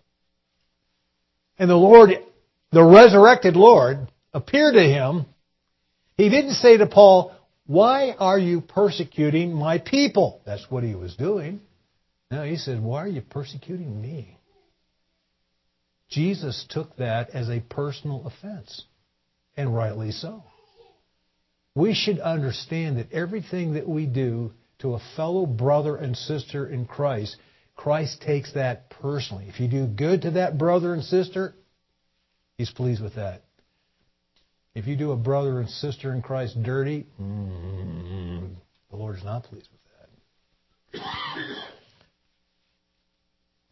and 1.60 1.70
the 1.70 1.76
Lord, 1.76 2.12
the 2.72 2.84
resurrected 2.84 3.58
Lord, 3.58 4.10
appeared 4.34 4.76
to 4.76 4.84
him, 4.84 5.26
he 6.16 6.30
didn't 6.30 6.54
say 6.54 6.78
to 6.78 6.88
Paul, 6.88 7.34
Why 7.66 8.16
are 8.18 8.40
you 8.40 8.62
persecuting 8.62 9.54
my 9.54 9.78
people? 9.78 10.42
That's 10.46 10.66
what 10.70 10.84
he 10.84 10.96
was 10.96 11.16
doing. 11.18 11.60
No, 12.32 12.44
he 12.44 12.56
said, 12.56 12.82
Why 12.82 13.04
are 13.04 13.08
you 13.10 13.22
persecuting 13.22 14.02
me? 14.02 14.38
Jesus 16.14 16.66
took 16.70 16.96
that 16.98 17.32
as 17.32 17.50
a 17.50 17.60
personal 17.60 18.26
offense, 18.26 18.86
and 19.58 19.76
rightly 19.76 20.12
so. 20.12 20.44
We 21.76 21.94
should 21.96 22.20
understand 22.20 22.98
that 22.98 23.12
everything 23.12 23.74
that 23.74 23.88
we 23.88 24.06
do 24.06 24.52
to 24.80 24.94
a 24.94 25.02
fellow 25.16 25.46
brother 25.46 25.96
and 25.96 26.16
sister 26.16 26.68
in 26.68 26.86
Christ, 26.86 27.38
Christ 27.76 28.22
takes 28.22 28.54
that 28.54 28.90
personally. 28.90 29.46
If 29.48 29.60
you 29.60 29.68
do 29.68 29.88
good 29.88 30.24
to 30.24 30.32
that 30.32 30.58
brother 30.58 30.94
and 30.94 31.04
sister, 31.04 31.56
He's 32.58 32.70
pleased 32.70 33.02
with 33.02 33.16
that. 33.16 33.42
If 34.76 34.86
you 34.88 34.96
do 34.96 35.12
a 35.12 35.18
brother 35.18 35.60
and 35.60 35.70
sister 35.70 36.14
in 36.14 36.22
Christ 36.22 36.62
dirty, 36.62 37.08
mm, 37.20 38.50
the 38.90 38.96
Lord's 38.96 39.24
not 39.24 39.44
pleased 39.44 39.70
with 39.72 39.82
that. 40.94 41.04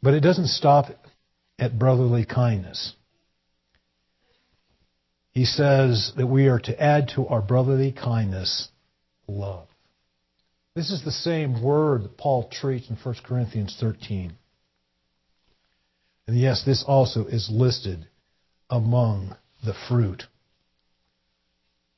But 0.01 0.15
it 0.15 0.21
doesn't 0.21 0.47
stop 0.47 0.87
at 1.61 1.77
brotherly 1.77 2.25
kindness. 2.25 2.93
He 5.31 5.45
says 5.45 6.11
that 6.17 6.27
we 6.27 6.47
are 6.47 6.59
to 6.59 6.81
add 6.81 7.11
to 7.15 7.27
our 7.27 7.41
brotherly 7.41 7.91
kindness 7.93 8.67
love. 9.27 9.67
This 10.75 10.91
is 10.91 11.05
the 11.05 11.11
same 11.11 11.61
word 11.61 12.03
that 12.03 12.17
Paul 12.17 12.49
treats 12.49 12.89
in 12.89 12.97
1 12.97 13.15
Corinthians 13.23 13.77
13. 13.79 14.33
And 16.27 16.37
yes, 16.37 16.63
this 16.65 16.83
also 16.85 17.27
is 17.27 17.49
listed 17.51 18.07
among 18.69 19.35
the 19.63 19.75
fruit 19.87 20.23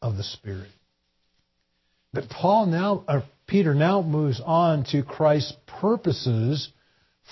of 0.02 0.18
the 0.18 0.24
Spirit. 0.24 0.70
But 2.12 2.30
Paul 2.30 2.66
now, 2.66 3.06
or 3.08 3.24
Peter 3.48 3.74
now 3.74 4.02
moves 4.02 4.42
on 4.44 4.84
to 4.92 5.04
Christ's 5.04 5.56
purposes 5.80 6.70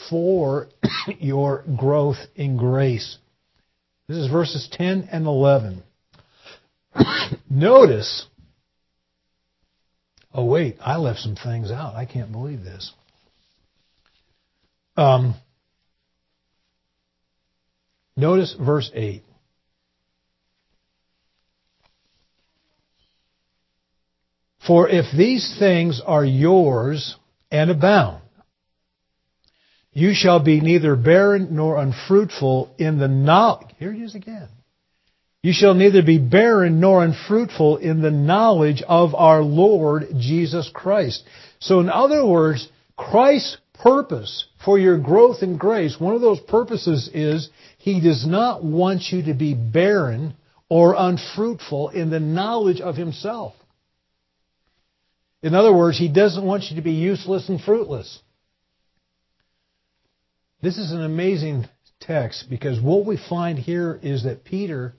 for 0.10 0.68
your 1.20 1.64
growth 1.78 2.18
in 2.36 2.58
grace. 2.58 3.18
This 4.08 4.18
is 4.18 4.32
verses 4.32 4.68
10 4.72 5.10
and 5.12 5.26
11. 5.26 5.84
Notice, 7.50 8.26
oh 10.34 10.46
wait, 10.46 10.78
I 10.82 10.98
left 10.98 11.20
some 11.20 11.36
things 11.36 11.72
out. 11.72 11.96
I 11.96 12.06
can't 12.06 12.32
believe 12.32 12.64
this. 12.64 12.94
Um, 14.98 15.36
notice 18.16 18.56
verse 18.60 18.92
8. 18.94 19.24
For 24.68 24.88
if 24.88 25.06
these 25.18 25.56
things 25.58 26.02
are 26.06 26.24
yours 26.24 27.16
and 27.52 27.72
abound, 27.72 28.22
you 29.94 30.14
shall 30.14 30.39
be 30.39 30.62
neither 30.62 30.96
barren 30.96 31.50
nor 31.52 31.78
unfruitful 31.78 32.74
in 32.78 32.98
the 32.98 33.08
knowledge. 33.08 33.68
Here 33.78 33.94
it 33.94 34.02
is 34.02 34.16
again. 34.16 34.48
You 35.44 35.54
shall 35.54 35.74
neither 35.74 36.04
be 36.04 36.20
barren 36.20 36.80
nor 36.80 37.04
unfruitful 37.04 37.78
in 37.78 38.02
the 38.02 38.12
knowledge 38.12 38.84
of 38.88 39.16
our 39.16 39.42
Lord 39.42 40.08
Jesus 40.18 40.70
Christ. 40.72 41.24
So 41.60 41.80
in 41.80 41.89
other 41.89 42.26
words, 42.26 42.70
Christ's 42.96 43.58
purpose 43.74 44.46
for 44.64 44.78
your 44.78 45.00
growth 45.00 45.42
in 45.42 45.58
grace, 45.58 46.00
one 46.00 46.14
of 46.14 46.22
those 46.22 46.39
purposes 46.39 47.10
is 47.14 47.50
He 47.80 48.00
does 48.00 48.26
not 48.26 48.64
want 48.64 49.12
you 49.12 49.24
to 49.24 49.34
be 49.34 49.56
barren 49.56 50.36
or 50.70 50.96
unfruitful 50.98 51.89
in 51.89 52.12
the 52.12 52.20
knowledge 52.20 52.80
of 52.80 52.96
Himself. 52.96 53.54
In 55.42 55.56
other 55.56 55.74
words, 55.74 55.98
He 55.98 56.08
doesn't 56.08 56.46
want 56.46 56.66
you 56.70 56.76
to 56.76 56.84
be 56.84 56.92
useless 56.92 57.50
and 57.50 57.60
fruitless. 57.60 58.20
This 60.62 60.78
is 60.78 60.91
an 60.91 61.03
amazing 61.03 61.66
text 61.99 62.45
because 62.49 62.80
what 62.80 63.05
we 63.05 63.18
find 63.18 63.57
here 63.57 63.99
is 64.01 64.26
that 64.26 64.43
Peter 64.43 64.93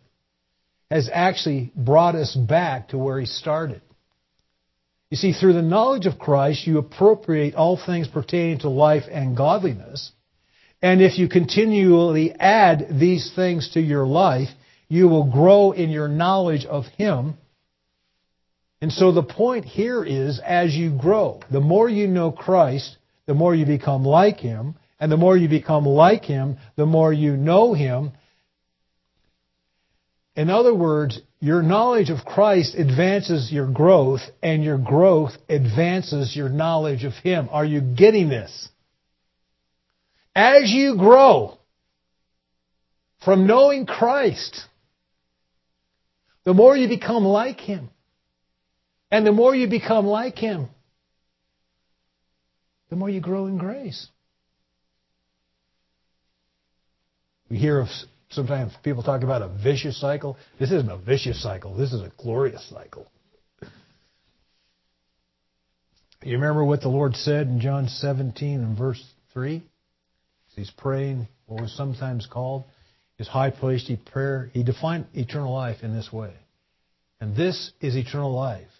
has 0.90 1.08
actually 1.12 1.72
brought 1.76 2.16
us 2.16 2.34
back 2.34 2.88
to 2.88 2.98
where 2.98 3.20
he 3.20 3.26
started. 3.26 3.80
You 5.10 5.16
see, 5.16 5.32
through 5.32 5.52
the 5.52 5.62
knowledge 5.62 6.06
of 6.06 6.18
Christ, 6.18 6.66
you 6.66 6.78
appropriate 6.78 7.54
all 7.54 7.76
things 7.76 8.08
pertaining 8.08 8.60
to 8.60 8.70
life 8.70 9.04
and 9.10 9.36
godliness. 9.36 10.10
And 10.80 11.00
if 11.00 11.18
you 11.18 11.28
continually 11.28 12.32
add 12.32 12.86
these 12.98 13.30
things 13.36 13.70
to 13.74 13.80
your 13.80 14.06
life, 14.06 14.48
you 14.88 15.08
will 15.08 15.30
grow 15.30 15.70
in 15.70 15.90
your 15.90 16.08
knowledge 16.08 16.64
of 16.64 16.86
Him. 16.98 17.34
And 18.80 18.90
so 18.92 19.12
the 19.12 19.22
point 19.22 19.64
here 19.64 20.02
is 20.02 20.40
as 20.44 20.74
you 20.74 20.90
grow, 20.98 21.40
the 21.50 21.60
more 21.60 21.88
you 21.88 22.08
know 22.08 22.32
Christ, 22.32 22.96
the 23.26 23.34
more 23.34 23.54
you 23.54 23.64
become 23.64 24.04
like 24.04 24.38
Him, 24.38 24.74
and 25.02 25.10
the 25.10 25.16
more 25.16 25.36
you 25.36 25.48
become 25.48 25.84
like 25.84 26.24
Him, 26.24 26.58
the 26.76 26.86
more 26.86 27.12
you 27.12 27.36
know 27.36 27.74
Him. 27.74 28.12
In 30.36 30.48
other 30.48 30.72
words, 30.72 31.20
your 31.40 31.60
knowledge 31.60 32.08
of 32.08 32.24
Christ 32.24 32.76
advances 32.76 33.50
your 33.50 33.68
growth, 33.68 34.20
and 34.44 34.62
your 34.62 34.78
growth 34.78 35.32
advances 35.48 36.36
your 36.36 36.48
knowledge 36.48 37.02
of 37.02 37.14
Him. 37.14 37.48
Are 37.50 37.64
you 37.64 37.80
getting 37.80 38.28
this? 38.28 38.68
As 40.36 40.70
you 40.70 40.96
grow 40.96 41.58
from 43.24 43.48
knowing 43.48 43.86
Christ, 43.86 44.56
the 46.44 46.54
more 46.54 46.76
you 46.76 46.86
become 46.86 47.24
like 47.24 47.58
Him. 47.58 47.90
And 49.10 49.26
the 49.26 49.32
more 49.32 49.52
you 49.52 49.68
become 49.68 50.06
like 50.06 50.38
Him, 50.38 50.68
the 52.88 52.94
more 52.94 53.10
you 53.10 53.20
grow 53.20 53.46
in 53.46 53.58
grace. 53.58 54.06
We 57.52 57.58
hear 57.58 57.80
of 57.80 57.88
sometimes 58.30 58.72
people 58.82 59.02
talk 59.02 59.22
about 59.22 59.42
a 59.42 59.48
vicious 59.48 60.00
cycle. 60.00 60.38
This 60.58 60.72
isn't 60.72 60.90
a 60.90 60.96
vicious 60.96 61.42
cycle. 61.42 61.76
This 61.76 61.92
is 61.92 62.00
a 62.00 62.10
glorious 62.16 62.66
cycle. 62.70 63.06
You 66.22 66.32
remember 66.32 66.64
what 66.64 66.80
the 66.80 66.88
Lord 66.88 67.14
said 67.14 67.48
in 67.48 67.60
John 67.60 67.88
17 67.88 68.58
and 68.58 68.78
verse 68.78 69.04
3? 69.34 69.62
He's 70.56 70.70
praying 70.70 71.28
what 71.44 71.60
was 71.60 71.76
sometimes 71.76 72.26
called 72.26 72.64
his 73.18 73.28
high 73.28 73.50
priestly 73.50 73.96
prayer. 73.98 74.48
He 74.54 74.62
defined 74.62 75.04
eternal 75.12 75.52
life 75.52 75.82
in 75.82 75.94
this 75.94 76.10
way. 76.10 76.32
And 77.20 77.36
this 77.36 77.72
is 77.82 77.96
eternal 77.96 78.32
life, 78.32 78.70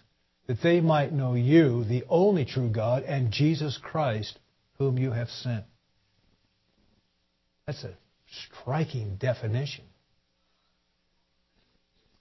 that 0.46 0.62
they 0.62 0.80
might 0.80 1.12
know 1.12 1.34
you, 1.34 1.84
the 1.84 2.04
only 2.08 2.46
true 2.46 2.70
God, 2.70 3.02
and 3.02 3.32
Jesus 3.32 3.78
Christ, 3.82 4.38
whom 4.78 4.96
you 4.96 5.10
have 5.10 5.28
sent. 5.28 5.66
That's 7.66 7.84
it 7.84 7.96
striking 8.32 9.16
definition 9.16 9.84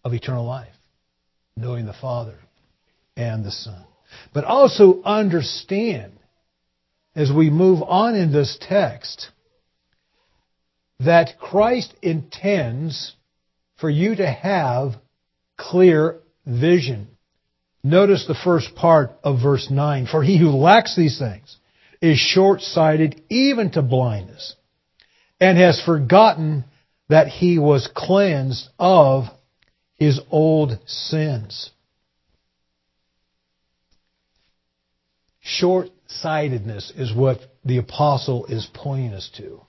of 0.04 0.14
eternal 0.14 0.46
life, 0.46 0.74
knowing 1.56 1.86
the 1.86 1.94
Father 1.94 2.38
and 3.16 3.46
the 3.46 3.52
Son. 3.52 3.86
But 4.34 4.44
also 4.44 5.02
understand, 5.04 6.14
as 7.16 7.32
we 7.32 7.50
move 7.50 7.82
on 7.84 8.16
in 8.16 8.32
this 8.32 8.58
text, 8.60 9.30
that 11.00 11.40
Christ 11.40 11.94
intends 12.02 13.16
for 13.80 13.90
you 13.90 14.16
to 14.16 14.28
have 14.28 14.94
clear 15.58 16.20
vision. 16.46 17.08
Notice 17.84 18.28
the 18.28 18.36
first 18.36 18.76
part 18.76 19.12
of 19.24 19.42
verse 19.42 19.70
9. 19.72 20.08
For 20.08 20.24
he 20.24 20.38
who 20.38 20.50
lacks 20.50 20.96
these 20.96 21.18
things 21.18 21.58
is 22.02 22.18
short 22.18 22.62
sighted 22.62 23.22
even 23.30 23.72
to 23.72 23.82
blindness 23.82 24.56
and 25.42 25.58
has 25.58 25.82
forgotten 25.82 26.64
that 27.10 27.28
he 27.28 27.58
was 27.58 27.90
cleansed 27.94 28.70
of 28.78 29.26
his 29.96 30.22
old 30.30 30.78
sins. 30.86 31.72
Short 35.40 35.90
sightedness 36.08 36.94
is 36.96 37.14
what 37.14 37.40
the 37.66 37.80
apostle 37.80 38.46
is 38.46 38.68
pointing 38.72 39.14
us 39.14 39.30
to. 39.38 39.62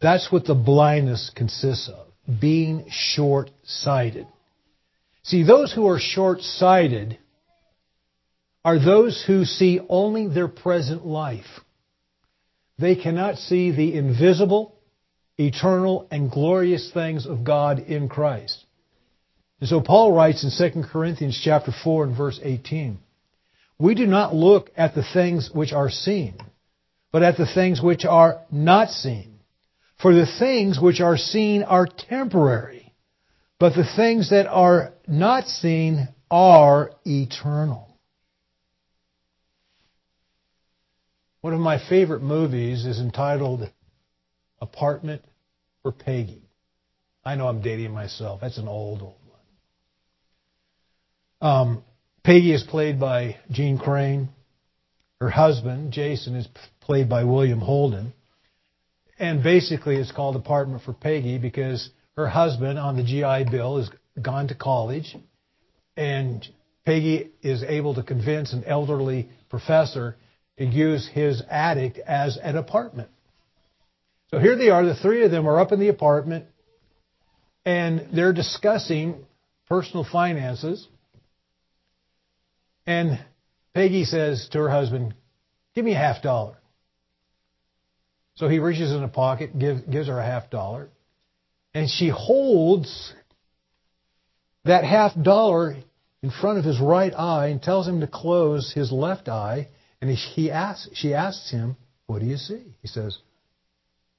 That's 0.00 0.32
what 0.32 0.44
the 0.44 0.56
blindness 0.56 1.30
consists 1.34 1.88
of 1.88 2.08
being 2.40 2.86
short 2.90 3.50
sighted. 3.62 4.26
See, 5.22 5.44
those 5.44 5.72
who 5.72 5.86
are 5.86 6.00
short 6.00 6.40
sighted 6.40 7.18
are 8.64 8.84
those 8.84 9.22
who 9.24 9.44
see 9.44 9.80
only 9.88 10.26
their 10.26 10.48
present 10.48 11.06
life. 11.06 11.60
They 12.82 12.96
cannot 12.96 13.38
see 13.38 13.70
the 13.70 13.94
invisible, 13.94 14.74
eternal, 15.38 16.08
and 16.10 16.28
glorious 16.28 16.90
things 16.90 17.26
of 17.26 17.44
God 17.44 17.78
in 17.78 18.08
Christ. 18.08 18.64
And 19.60 19.68
so 19.68 19.80
Paul 19.80 20.10
writes 20.10 20.42
in 20.42 20.72
2 20.72 20.82
Corinthians 20.88 21.40
chapter 21.40 21.70
4 21.70 22.06
and 22.06 22.16
verse 22.16 22.40
18, 22.42 22.98
We 23.78 23.94
do 23.94 24.04
not 24.08 24.34
look 24.34 24.72
at 24.76 24.96
the 24.96 25.04
things 25.04 25.48
which 25.54 25.72
are 25.72 25.90
seen, 25.90 26.34
but 27.12 27.22
at 27.22 27.36
the 27.36 27.46
things 27.46 27.80
which 27.80 28.04
are 28.04 28.40
not 28.50 28.90
seen. 28.90 29.38
For 30.00 30.12
the 30.12 30.26
things 30.26 30.80
which 30.80 31.00
are 31.00 31.16
seen 31.16 31.62
are 31.62 31.86
temporary, 31.86 32.92
but 33.60 33.76
the 33.76 33.88
things 33.94 34.30
that 34.30 34.48
are 34.48 34.92
not 35.06 35.46
seen 35.46 36.08
are 36.32 36.90
eternal. 37.04 37.91
One 41.42 41.54
of 41.54 41.60
my 41.60 41.78
favorite 41.88 42.22
movies 42.22 42.86
is 42.86 43.00
entitled 43.00 43.68
Apartment 44.60 45.24
for 45.82 45.90
Peggy. 45.90 46.48
I 47.24 47.34
know 47.34 47.48
I'm 47.48 47.60
dating 47.62 47.90
myself. 47.90 48.40
That's 48.40 48.58
an 48.58 48.68
old, 48.68 49.02
old 49.02 49.16
one. 51.40 51.50
Um, 51.50 51.84
Peggy 52.22 52.52
is 52.52 52.62
played 52.62 53.00
by 53.00 53.38
Jeanne 53.50 53.76
Crain. 53.76 54.28
Her 55.20 55.30
husband, 55.30 55.92
Jason, 55.92 56.36
is 56.36 56.46
played 56.80 57.08
by 57.08 57.24
William 57.24 57.58
Holden. 57.58 58.12
And 59.18 59.42
basically, 59.42 59.96
it's 59.96 60.12
called 60.12 60.36
Apartment 60.36 60.84
for 60.84 60.92
Peggy 60.92 61.38
because 61.38 61.90
her 62.14 62.28
husband 62.28 62.78
on 62.78 62.96
the 62.96 63.02
GI 63.02 63.50
Bill 63.50 63.78
has 63.78 63.90
gone 64.20 64.46
to 64.46 64.54
college, 64.54 65.16
and 65.96 66.46
Peggy 66.86 67.32
is 67.42 67.64
able 67.64 67.94
to 67.94 68.04
convince 68.04 68.52
an 68.52 68.62
elderly 68.64 69.28
professor 69.50 70.14
to 70.62 70.68
use 70.68 71.08
his 71.12 71.42
attic 71.50 71.98
as 71.98 72.36
an 72.36 72.56
apartment. 72.56 73.10
So 74.30 74.38
here 74.38 74.56
they 74.56 74.70
are, 74.70 74.84
the 74.84 74.94
three 74.94 75.24
of 75.24 75.30
them 75.32 75.48
are 75.48 75.58
up 75.58 75.72
in 75.72 75.80
the 75.80 75.88
apartment, 75.88 76.46
and 77.64 78.08
they're 78.14 78.32
discussing 78.32 79.26
personal 79.68 80.06
finances. 80.10 80.86
And 82.86 83.18
Peggy 83.74 84.04
says 84.04 84.48
to 84.52 84.58
her 84.60 84.70
husband, 84.70 85.14
Give 85.74 85.84
me 85.84 85.94
a 85.94 85.98
half 85.98 86.22
dollar. 86.22 86.56
So 88.36 88.48
he 88.48 88.60
reaches 88.60 88.92
in 88.92 89.02
a 89.02 89.08
pocket, 89.08 89.58
give, 89.58 89.90
gives 89.90 90.06
her 90.06 90.18
a 90.18 90.24
half 90.24 90.48
dollar, 90.48 90.90
and 91.74 91.90
she 91.90 92.08
holds 92.08 93.12
that 94.64 94.84
half 94.84 95.12
dollar 95.20 95.76
in 96.22 96.30
front 96.30 96.58
of 96.58 96.64
his 96.64 96.80
right 96.80 97.12
eye 97.12 97.48
and 97.48 97.60
tells 97.60 97.88
him 97.88 98.00
to 98.00 98.06
close 98.06 98.72
his 98.72 98.92
left 98.92 99.28
eye. 99.28 99.68
And 100.02 100.10
he 100.10 100.50
asks, 100.50 100.90
she 100.94 101.14
asks 101.14 101.52
him, 101.52 101.76
What 102.06 102.18
do 102.18 102.26
you 102.26 102.36
see? 102.36 102.74
He 102.82 102.88
says, 102.88 103.16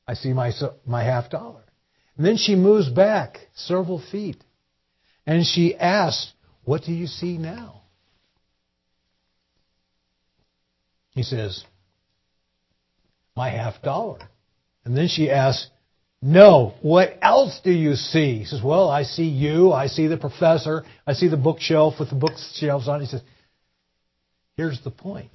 I 0.07 0.13
see 0.13 0.31
my, 0.31 0.51
my 0.85 1.03
half 1.03 1.29
dollar. 1.29 1.61
And 2.15 2.25
then 2.25 2.37
she 2.37 2.55
moves 2.55 2.89
back 2.89 3.39
several 3.53 4.01
feet 4.11 4.41
and 5.27 5.45
she 5.45 5.75
asks, 5.75 6.31
What 6.63 6.83
do 6.83 6.93
you 6.93 7.05
see 7.05 7.37
now? 7.37 7.81
He 11.11 11.23
says, 11.23 11.65
My 13.35 13.49
half 13.49 13.81
dollar. 13.81 14.19
And 14.85 14.95
then 14.95 15.09
she 15.09 15.29
asks, 15.29 15.69
No, 16.21 16.75
what 16.81 17.17
else 17.21 17.59
do 17.61 17.71
you 17.71 17.95
see? 17.95 18.39
He 18.39 18.45
says, 18.45 18.61
Well, 18.63 18.89
I 18.89 19.03
see 19.03 19.27
you, 19.27 19.73
I 19.73 19.87
see 19.87 20.07
the 20.07 20.15
professor, 20.15 20.85
I 21.05 21.11
see 21.11 21.27
the 21.27 21.35
bookshelf 21.35 21.95
with 21.99 22.09
the 22.09 22.15
bookshelves 22.15 22.87
on. 22.87 23.01
He 23.01 23.07
says, 23.07 23.21
Here's 24.55 24.81
the 24.81 24.91
point. 24.91 25.29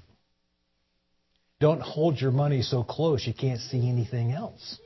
Don't 1.60 1.80
hold 1.80 2.20
your 2.20 2.30
money 2.30 2.62
so 2.62 2.84
close 2.84 3.26
you 3.26 3.34
can't 3.34 3.60
see 3.60 3.88
anything 3.88 4.32
else. 4.32 4.78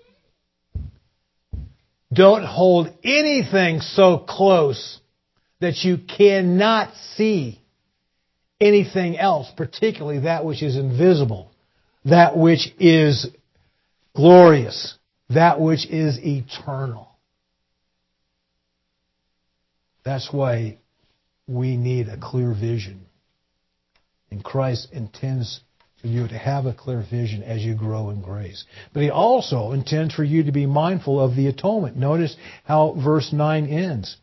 Don't 2.12 2.44
hold 2.44 2.88
anything 3.04 3.80
so 3.80 4.18
close 4.18 5.00
that 5.60 5.76
you 5.84 5.98
cannot 5.98 6.94
see 7.16 7.60
anything 8.60 9.18
else, 9.18 9.50
particularly 9.56 10.20
that 10.20 10.44
which 10.44 10.62
is 10.62 10.76
invisible, 10.76 11.52
that 12.04 12.36
which 12.36 12.72
is 12.78 13.28
glorious, 14.14 14.96
that 15.30 15.60
which 15.60 15.86
is 15.86 16.18
eternal. 16.18 17.08
That's 20.04 20.32
why 20.32 20.78
we 21.46 21.76
need 21.76 22.08
a 22.08 22.18
clear 22.18 22.52
vision. 22.52 23.06
And 24.30 24.42
Christ 24.42 24.88
intends 24.92 25.60
for 26.02 26.08
you 26.08 26.26
to 26.26 26.36
have 26.36 26.66
a 26.66 26.74
clear 26.74 27.04
vision 27.08 27.44
as 27.44 27.62
you 27.62 27.76
grow 27.76 28.10
in 28.10 28.20
grace. 28.20 28.64
But 28.92 29.04
he 29.04 29.10
also 29.10 29.70
intends 29.70 30.12
for 30.12 30.24
you 30.24 30.42
to 30.42 30.52
be 30.52 30.66
mindful 30.66 31.20
of 31.20 31.36
the 31.36 31.46
atonement. 31.46 31.96
Notice 31.96 32.36
how 32.64 33.00
verse 33.02 33.32
9 33.32 33.66
ends. 33.66 34.16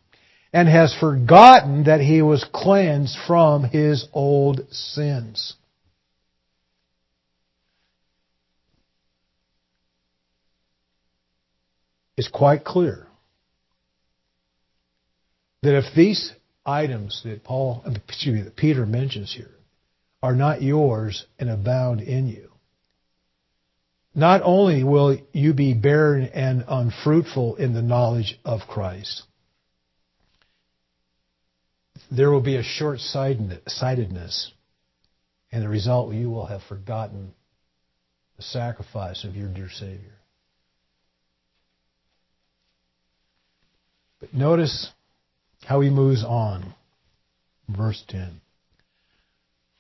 And 0.51 0.67
has 0.67 0.93
forgotten 0.99 1.85
that 1.85 2.01
he 2.01 2.21
was 2.21 2.45
cleansed 2.53 3.17
from 3.25 3.63
his 3.63 4.07
old 4.13 4.61
sins. 4.71 5.55
It's 12.17 12.27
quite 12.27 12.65
clear 12.65 13.07
that 15.61 15.77
if 15.77 15.95
these 15.95 16.33
items 16.65 17.21
that 17.23 17.45
Paul, 17.45 17.85
excuse 18.09 18.35
me, 18.35 18.41
that 18.41 18.57
Peter 18.57 18.85
mentions 18.85 19.33
here 19.33 19.51
are 20.21 20.35
not 20.35 20.61
yours 20.61 21.25
and 21.37 21.49
abound 21.49 22.01
in 22.01 22.27
you. 22.27 22.49
Not 24.13 24.41
only 24.43 24.83
will 24.83 25.17
you 25.31 25.53
be 25.53 25.73
barren 25.73 26.25
and 26.25 26.65
unfruitful 26.67 27.55
in 27.55 27.73
the 27.73 27.81
knowledge 27.81 28.39
of 28.43 28.61
Christ, 28.67 29.23
there 32.11 32.31
will 32.31 32.41
be 32.41 32.55
a 32.55 32.63
short 32.63 32.99
sightedness, 32.99 34.51
and 35.51 35.63
the 35.63 35.69
result 35.69 36.13
you 36.13 36.29
will 36.29 36.47
have 36.47 36.63
forgotten 36.63 37.33
the 38.35 38.43
sacrifice 38.43 39.23
of 39.23 39.35
your 39.35 39.47
dear 39.47 39.69
Savior. 39.69 40.19
But 44.19 44.33
notice 44.33 44.91
how 45.63 45.81
he 45.81 45.89
moves 45.89 46.23
on. 46.23 46.73
Verse 47.69 48.03
10. 48.07 48.41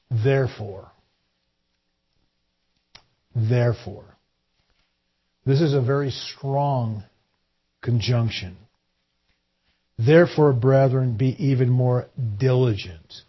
Therefore. 0.09 0.91
Therefore. 3.35 4.05
This 5.45 5.61
is 5.61 5.73
a 5.73 5.81
very 5.81 6.11
strong 6.11 7.03
conjunction. 7.81 8.57
Therefore, 9.97 10.53
brethren, 10.53 11.17
be 11.17 11.35
even 11.43 11.69
more 11.69 12.07
diligent 12.37 13.21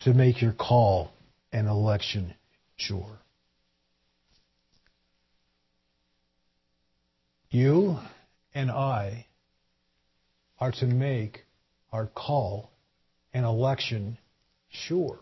to 0.00 0.12
make 0.12 0.42
your 0.42 0.52
call 0.52 1.10
and 1.52 1.68
election 1.68 2.34
sure. 2.76 3.18
You 7.50 7.98
and 8.54 8.70
I 8.70 9.26
are 10.58 10.72
to 10.72 10.86
make 10.86 11.44
our 11.92 12.06
call 12.08 12.70
and 13.32 13.46
election 13.46 14.18
sure. 14.68 15.20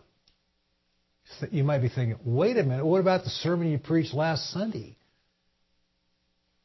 You 1.51 1.63
might 1.63 1.79
be 1.79 1.89
thinking, 1.89 2.17
wait 2.23 2.57
a 2.57 2.63
minute, 2.63 2.85
what 2.85 2.99
about 2.99 3.23
the 3.23 3.29
sermon 3.29 3.71
you 3.71 3.77
preached 3.77 4.13
last 4.13 4.51
Sunday? 4.51 4.97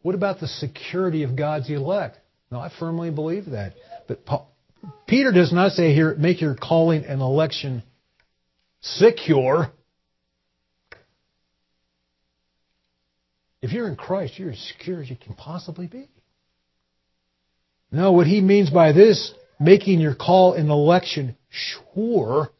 What 0.02 0.14
about 0.14 0.40
the 0.40 0.48
security 0.48 1.22
of 1.22 1.36
God's 1.36 1.70
elect? 1.70 2.18
No, 2.50 2.58
I 2.60 2.70
firmly 2.78 3.10
believe 3.10 3.46
that. 3.46 3.74
But 4.06 4.24
Paul, 4.24 4.50
Peter 5.06 5.32
does 5.32 5.52
not 5.52 5.72
say 5.72 5.94
here, 5.94 6.14
make 6.14 6.40
your 6.40 6.54
calling 6.54 7.04
and 7.04 7.20
election 7.20 7.82
secure. 8.80 9.70
If 13.60 13.72
you're 13.72 13.88
in 13.88 13.96
Christ, 13.96 14.38
you're 14.38 14.52
as 14.52 14.72
secure 14.76 15.02
as 15.02 15.10
you 15.10 15.16
can 15.16 15.34
possibly 15.34 15.86
be. 15.86 16.08
No, 17.90 18.12
what 18.12 18.26
he 18.26 18.40
means 18.40 18.70
by 18.70 18.92
this, 18.92 19.32
making 19.58 20.00
your 20.00 20.14
call 20.14 20.52
and 20.52 20.70
election 20.70 21.36
sure, 21.48 22.50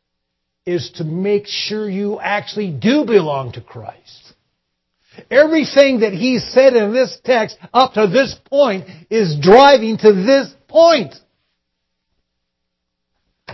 is 0.69 0.91
to 0.97 1.05
make 1.05 1.47
sure 1.47 1.89
you 1.89 2.21
actually 2.21 2.71
do 2.71 3.07
belong 3.07 3.53
to 3.53 3.63
Christ. 3.63 4.35
Everything 5.31 6.01
that 6.01 6.13
he 6.13 6.39
said 6.39 6.75
in 6.75 6.93
this 6.93 7.19
text 7.25 7.57
up 7.73 7.95
to 7.95 8.07
this 8.07 8.37
point 8.45 8.85
is 9.11 9.39
driving 9.41 9.97
to 9.97 10.13
this 10.13 10.53
point. 10.69 11.15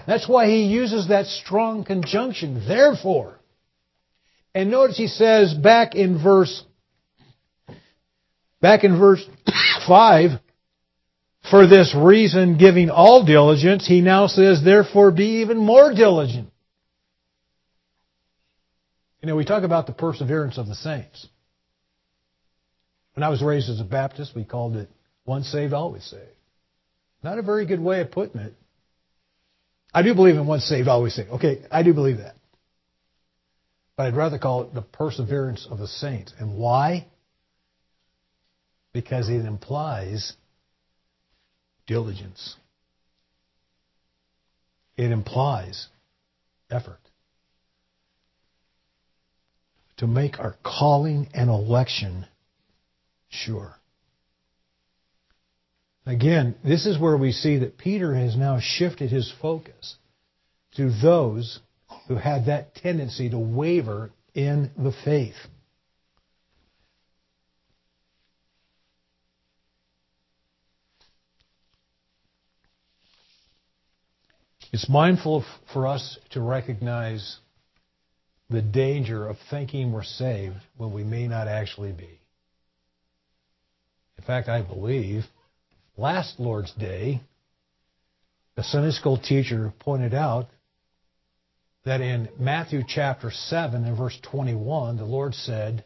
That's 0.07 0.29
why 0.29 0.49
he 0.49 0.65
uses 0.65 1.09
that 1.09 1.27
strong 1.27 1.85
conjunction, 1.85 2.67
therefore. 2.67 3.39
And 4.53 4.71
notice 4.71 4.97
he 4.97 5.07
says 5.07 5.55
back 5.55 5.95
in 5.95 6.23
verse, 6.23 6.65
back 8.61 8.83
in 8.83 8.99
verse 8.99 9.25
5, 9.87 10.31
for 11.49 11.67
this 11.67 11.95
reason 11.97 12.59
giving 12.59 12.91
all 12.91 13.25
diligence, 13.25 13.87
he 13.87 14.01
now 14.01 14.27
says, 14.27 14.63
therefore 14.65 15.13
be 15.13 15.43
even 15.43 15.59
more 15.59 15.95
diligent. 15.95 16.51
You 19.25 19.29
know, 19.29 19.37
we 19.37 19.47
talk 19.47 19.63
about 19.63 19.87
the 19.87 19.95
perseverance 19.95 20.59
of 20.59 20.67
the 20.67 20.75
saints. 20.75 21.27
When 23.15 23.25
I 23.25 23.31
was 23.31 23.43
raised 23.43 23.71
as 23.71 23.81
a 23.81 23.85
Baptist, 23.85 24.37
we 24.37 24.45
called 24.45 24.77
it 24.77 24.91
once 25.25 25.49
saved, 25.49 25.73
always 25.73 26.05
saved. 26.05 26.37
Not 27.23 27.39
a 27.39 27.43
very 27.43 27.65
good 27.65 27.81
way 27.81 28.03
of 28.03 28.11
putting 28.11 28.43
it. 28.43 28.53
I 29.95 30.03
do 30.03 30.15
believe 30.15 30.35
in 30.35 30.47
once 30.47 30.65
saved, 30.65 30.89
always 30.89 31.15
saved. 31.15 31.31
Okay, 31.31 31.63
I 31.71 31.83
do 31.83 31.95
believe 31.95 32.19
that. 32.19 32.35
But 33.97 34.09
I'd 34.09 34.15
rather 34.15 34.39
call 34.39 34.65
it 34.65 34.75
the 34.75 34.83
perseverance 34.83 35.67
of 35.71 35.79
the 35.79 35.89
saints. 35.89 36.35
And 36.39 36.59
why? 36.59 37.07
Because 38.93 39.31
it 39.31 39.47
implies 39.47 40.35
diligence. 41.87 42.57
It 44.99 45.11
implies 45.11 45.87
effort 46.71 46.99
to 49.99 50.07
make 50.07 50.39
our 50.39 50.57
calling 50.63 51.29
and 51.35 51.49
election 51.49 52.27
sure. 53.29 53.77
Again, 56.07 56.55
this 56.63 56.85
is 56.85 56.99
where 56.99 57.17
we 57.17 57.33
see 57.33 57.59
that 57.59 57.79
Peter 57.79 58.15
has 58.15 58.37
now 58.37 58.59
shifted 58.61 59.11
his 59.11 59.33
focus 59.41 59.97
to 60.77 60.91
those 61.03 61.61
who 62.09 62.17
had 62.17 62.47
that 62.47 62.75
tendency 62.75 63.31
to 63.31 63.39
waver 63.39 64.11
in 64.35 64.71
the 64.77 64.93
faith. 65.05 65.37
It's 74.73 74.89
mindful 74.89 75.45
for 75.73 75.87
us 75.87 76.19
to 76.31 76.41
recognize 76.41 77.39
the 78.51 78.63
danger 78.63 79.27
of 79.27 79.37
thinking 79.51 79.93
we're 79.93 80.03
saved 80.03 80.57
when 80.77 80.93
we 80.93 81.05
may 81.05 81.27
not 81.27 81.49
actually 81.49 81.93
be. 81.93 82.21
In 84.19 84.25
fact, 84.25 84.49
I 84.49 84.63
believe 84.63 85.25
last 85.97 86.39
Lord's 86.39 86.73
Day, 86.73 87.21
the 88.57 88.63
Sunday 88.63 88.93
school 88.93 89.19
teacher 89.19 89.73
pointed 89.81 90.15
out 90.15 90.49
that 91.85 92.01
in 92.01 92.29
Matthew 92.39 92.83
chapter 92.87 93.31
7 93.31 93.85
and 93.85 93.97
verse 93.97 94.19
21, 94.31 94.97
the 94.97 95.05
Lord 95.05 95.35
said, 95.35 95.85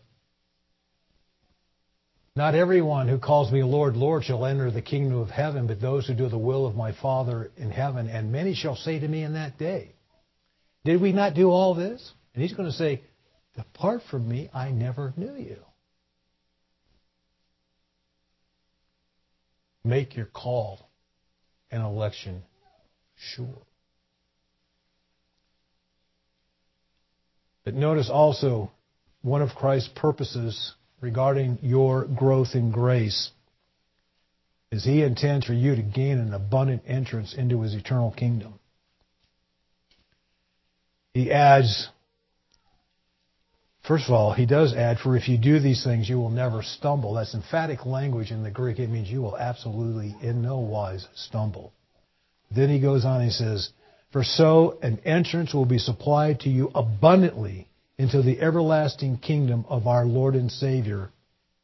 Not 2.37 2.55
everyone 2.55 3.09
who 3.09 3.19
calls 3.19 3.51
me 3.51 3.63
Lord, 3.63 3.97
Lord 3.97 4.25
shall 4.25 4.47
enter 4.47 4.71
the 4.71 4.83
kingdom 4.83 5.19
of 5.19 5.31
heaven, 5.31 5.67
but 5.67 5.81
those 5.81 6.07
who 6.07 6.15
do 6.15 6.29
the 6.29 6.39
will 6.39 6.67
of 6.67 6.77
my 6.77 6.93
Father 6.93 7.51
in 7.57 7.71
heaven. 7.71 8.09
And 8.09 8.31
many 8.31 8.55
shall 8.55 8.77
say 8.77 9.01
to 9.01 9.09
me 9.09 9.23
in 9.25 9.35
that 9.35 9.59
day, 9.59 9.95
Did 10.85 11.01
we 11.01 11.13
not 11.13 11.35
do 11.35 11.51
all 11.51 11.75
this? 11.75 12.13
And 12.39 12.47
he's 12.47 12.57
going 12.57 12.71
to 12.71 12.77
say, 12.77 13.03
Depart 13.57 14.03
from 14.13 14.29
me, 14.29 14.49
I 14.55 14.71
never 14.71 15.13
knew 15.17 15.35
you. 15.35 15.57
Make 19.83 20.15
your 20.15 20.27
call 20.27 20.89
and 21.73 21.83
election 21.83 22.45
sure. 23.17 23.67
But 27.65 27.75
notice 27.75 28.09
also 28.09 28.71
one 29.23 29.43
of 29.43 29.57
Christ's 29.57 29.91
purposes 29.97 30.75
regarding 31.01 31.59
your 31.61 32.05
growth 32.05 32.55
in 32.55 32.71
grace 32.71 33.33
is 34.71 34.85
he 34.85 35.03
intends 35.03 35.45
for 35.45 35.55
you 35.55 35.75
to 35.75 35.83
gain 35.83 36.19
an 36.19 36.33
abundant 36.33 36.83
entrance 36.87 37.35
into 37.35 37.63
his 37.63 37.75
eternal 37.75 38.13
kingdom. 38.13 38.61
He 41.13 41.33
adds, 41.33 41.89
first 43.89 44.07
of 44.07 44.13
all, 44.13 44.35
he 44.35 44.47
does 44.47 44.75
add, 44.75 44.99
for 44.99 45.17
if 45.17 45.29
you 45.29 45.39
do 45.39 45.59
these 45.59 45.83
things, 45.83 46.09
you 46.09 46.19
will 46.19 46.31
never 46.31 46.63
stumble. 46.63 47.15
That's 47.15 47.35
emphatic 47.35 47.87
language 47.87 48.31
in 48.31 48.43
the 48.45 48.51
Greek. 48.51 48.79
It 48.79 48.91
means 48.91 49.09
you 49.09 49.23
will 49.23 49.37
absolutely 49.37 50.15
in 50.23 50.43
no 50.43 50.59
wise 50.59 51.09
stumble. 51.15 51.73
Then 52.55 52.69
he 52.69 52.81
goes 52.81 53.05
on 53.05 53.23
and 53.23 53.25
he 53.25 53.31
says, 53.31 53.71
for 54.13 54.23
so 54.23 54.79
an 54.83 55.01
entrance 55.05 55.53
will 55.53 55.67
be 55.67 55.79
supplied 55.79 56.41
to 56.41 56.51
you 56.51 56.71
abundantly 56.75 57.69
into 57.99 58.23
the 58.23 58.41
everlasting 58.41 59.19
kingdom 59.19 59.65
of 59.69 59.87
our 59.87 60.05
Lord 60.05 60.35
and 60.35 60.51
Savior, 60.51 61.11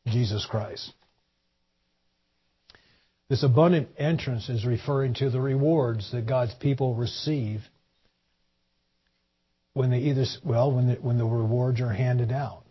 Jesus 0.07 0.47
Christ. 0.47 0.93
This 3.29 3.43
abundant 3.43 3.89
entrance 3.97 4.49
is 4.49 4.67
referring 4.67 5.15
to 5.15 5.31
the 5.31 5.41
rewards 5.41 6.11
that 6.13 6.27
God's 6.27 6.55
people 6.55 6.95
receive 6.95 7.61
when 9.75 9.91
they 9.91 9.99
either, 9.99 10.25
well, 10.45 10.73
when 10.73 10.89
the, 10.89 10.95
when 10.95 11.19
the 11.19 11.25
rewards 11.25 11.81
are 11.81 11.93
handed 11.93 12.33
out. 12.33 12.63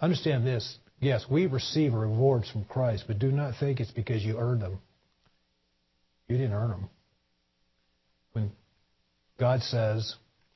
Understand 0.00 0.46
this. 0.46 0.78
Yes, 1.00 1.24
we 1.28 1.46
receive 1.46 1.94
rewards 1.94 2.48
from 2.50 2.64
Christ, 2.64 3.04
but 3.08 3.18
do 3.18 3.32
not 3.32 3.54
think 3.58 3.80
it's 3.80 3.90
because 3.90 4.22
you 4.22 4.38
earned 4.38 4.62
them. 4.62 4.78
You 6.28 6.36
didn't 6.36 6.52
earn 6.52 6.70
them. 6.70 6.90
When 8.32 8.52
God 9.40 9.62
says, 9.62 10.14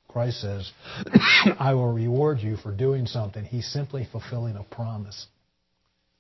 Christ 0.09 0.41
says, 0.41 0.71
I 1.59 1.75
will 1.75 1.93
reward 1.93 2.39
you 2.41 2.57
for 2.57 2.71
doing 2.71 3.07
something, 3.07 3.45
He's 3.45 3.67
simply 3.67 4.07
fulfilling 4.11 4.57
a 4.57 4.63
promise. 4.63 5.27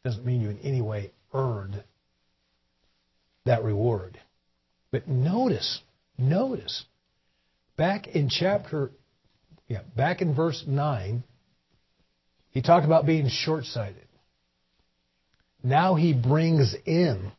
Doesn't 0.04 0.26
mean 0.26 0.40
you 0.40 0.50
in 0.50 0.58
any 0.60 0.80
way 0.80 1.12
earned 1.32 1.82
that 3.44 3.62
reward. 3.62 4.18
But 4.90 5.08
notice, 5.08 5.80
notice, 6.18 6.84
back 7.76 8.08
in 8.08 8.28
chapter, 8.28 8.90
yeah, 9.68 9.80
back 9.96 10.22
in 10.22 10.34
verse 10.34 10.64
9, 10.66 11.22
he 12.50 12.62
talked 12.62 12.86
about 12.86 13.06
being 13.06 13.28
short 13.28 13.64
sighted. 13.64 14.06
Now 15.62 15.94
he 15.94 16.12
brings 16.14 16.74
in, 16.86 17.32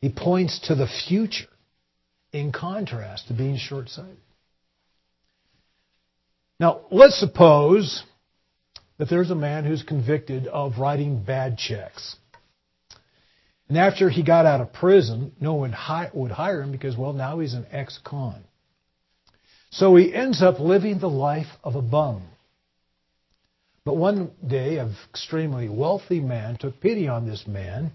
he 0.00 0.08
points 0.10 0.68
to 0.68 0.74
the 0.74 0.88
future 1.08 1.48
in 2.32 2.52
contrast 2.52 3.28
to 3.28 3.34
being 3.34 3.56
short 3.56 3.88
sighted. 3.88 4.16
Now, 6.60 6.80
let's 6.90 7.18
suppose 7.18 8.02
that 8.98 9.08
there's 9.08 9.30
a 9.30 9.36
man 9.36 9.64
who's 9.64 9.82
convicted 9.82 10.48
of 10.48 10.78
writing 10.78 11.22
bad 11.22 11.56
checks. 11.56 12.16
And 13.68 13.78
after 13.78 14.10
he 14.10 14.22
got 14.22 14.46
out 14.46 14.60
of 14.60 14.72
prison, 14.72 15.32
no 15.40 15.54
one 15.54 15.74
would 16.14 16.30
hire 16.32 16.62
him 16.62 16.72
because, 16.72 16.96
well, 16.96 17.12
now 17.12 17.38
he's 17.38 17.54
an 17.54 17.66
ex 17.70 17.98
con. 18.02 18.42
So 19.70 19.96
he 19.96 20.14
ends 20.14 20.42
up 20.42 20.60
living 20.60 20.98
the 20.98 21.10
life 21.10 21.48
of 21.62 21.74
a 21.74 21.82
bum. 21.82 22.22
But 23.84 23.96
one 23.96 24.30
day, 24.46 24.78
an 24.78 24.94
extremely 25.08 25.68
wealthy 25.68 26.20
man 26.20 26.56
took 26.56 26.80
pity 26.80 27.08
on 27.08 27.26
this 27.26 27.46
man 27.46 27.92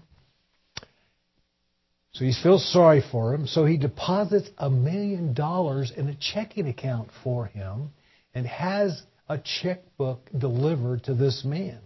so 2.14 2.24
he 2.24 2.32
feels 2.32 2.64
sorry 2.72 3.02
for 3.10 3.34
him. 3.34 3.48
So 3.48 3.64
he 3.64 3.76
deposits 3.76 4.48
a 4.56 4.70
million 4.70 5.34
dollars 5.34 5.90
in 5.94 6.08
a 6.08 6.14
checking 6.14 6.68
account 6.68 7.08
for 7.24 7.46
him 7.46 7.90
and 8.32 8.46
has 8.46 9.02
a 9.28 9.38
checkbook 9.38 10.20
delivered 10.36 11.04
to 11.04 11.14
this 11.14 11.44
man 11.44 11.78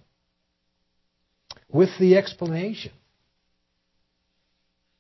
with 1.71 1.89
the 1.99 2.17
explanation 2.17 2.93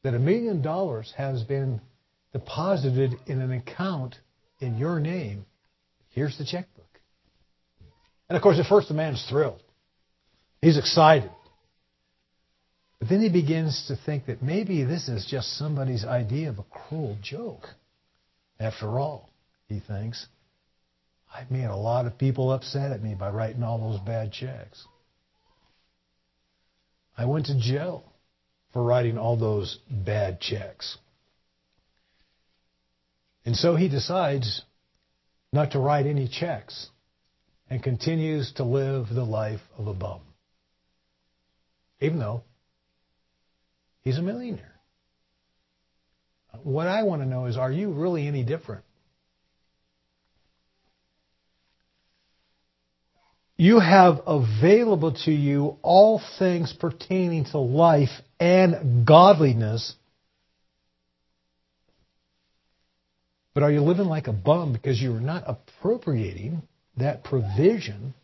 that 0.02 0.14
a 0.14 0.18
million 0.18 0.62
dollars 0.62 1.12
has 1.16 1.42
been 1.42 1.82
deposited 2.32 3.14
in 3.26 3.42
an 3.42 3.52
account 3.52 4.16
in 4.60 4.78
your 4.78 5.00
name. 5.00 5.44
Here's 6.10 6.36
the 6.38 6.44
checkbook. 6.44 6.84
And 8.28 8.36
of 8.36 8.42
course, 8.42 8.58
at 8.58 8.66
first 8.66 8.88
the 8.88 8.94
man's 8.94 9.24
thrilled. 9.28 9.62
He's 10.60 10.78
excited. 10.78 11.30
But 12.98 13.08
then 13.08 13.20
he 13.20 13.28
begins 13.28 13.86
to 13.88 13.96
think 13.96 14.26
that 14.26 14.42
maybe 14.42 14.82
this 14.82 15.08
is 15.08 15.24
just 15.24 15.56
somebody's 15.56 16.04
idea 16.04 16.50
of 16.50 16.58
a 16.58 16.64
cruel 16.64 17.16
joke. 17.22 17.66
After 18.58 18.98
all, 18.98 19.30
he 19.68 19.80
thinks, 19.80 20.26
I've 21.32 21.50
made 21.50 21.66
a 21.66 21.76
lot 21.76 22.06
of 22.06 22.18
people 22.18 22.52
upset 22.52 22.90
at 22.90 23.02
me 23.02 23.14
by 23.14 23.30
writing 23.30 23.62
all 23.62 23.78
those 23.78 24.00
bad 24.00 24.32
checks. 24.32 24.84
I 27.16 27.26
went 27.26 27.46
to 27.46 27.58
jail 27.58 28.04
for 28.72 28.82
writing 28.82 29.18
all 29.18 29.36
those 29.36 29.78
bad 29.90 30.40
checks. 30.40 30.98
And 33.48 33.56
so 33.56 33.76
he 33.76 33.88
decides 33.88 34.60
not 35.54 35.70
to 35.70 35.78
write 35.78 36.04
any 36.04 36.28
checks 36.28 36.90
and 37.70 37.82
continues 37.82 38.52
to 38.56 38.62
live 38.62 39.06
the 39.08 39.24
life 39.24 39.62
of 39.78 39.86
a 39.86 39.94
bum. 39.94 40.20
Even 41.98 42.18
though 42.18 42.42
He's 44.02 44.18
a 44.18 44.22
millionaire. 44.22 44.74
What 46.62 46.88
I 46.88 47.04
want 47.04 47.22
to 47.22 47.26
know 47.26 47.46
is 47.46 47.56
are 47.56 47.72
you 47.72 47.90
really 47.90 48.26
any 48.26 48.44
different? 48.44 48.84
You 53.56 53.80
have 53.80 54.20
available 54.26 55.16
to 55.24 55.32
you 55.32 55.78
all 55.80 56.20
things 56.38 56.74
pertaining 56.78 57.46
to 57.46 57.58
life 57.58 58.12
and 58.38 59.06
godliness. 59.06 59.94
But 63.58 63.64
are 63.64 63.72
you 63.72 63.80
living 63.80 64.06
like 64.06 64.28
a 64.28 64.32
bum 64.32 64.72
because 64.72 65.02
you 65.02 65.12
are 65.16 65.20
not 65.20 65.42
appropriating 65.44 66.62
that 66.96 67.24
provision 67.24 68.14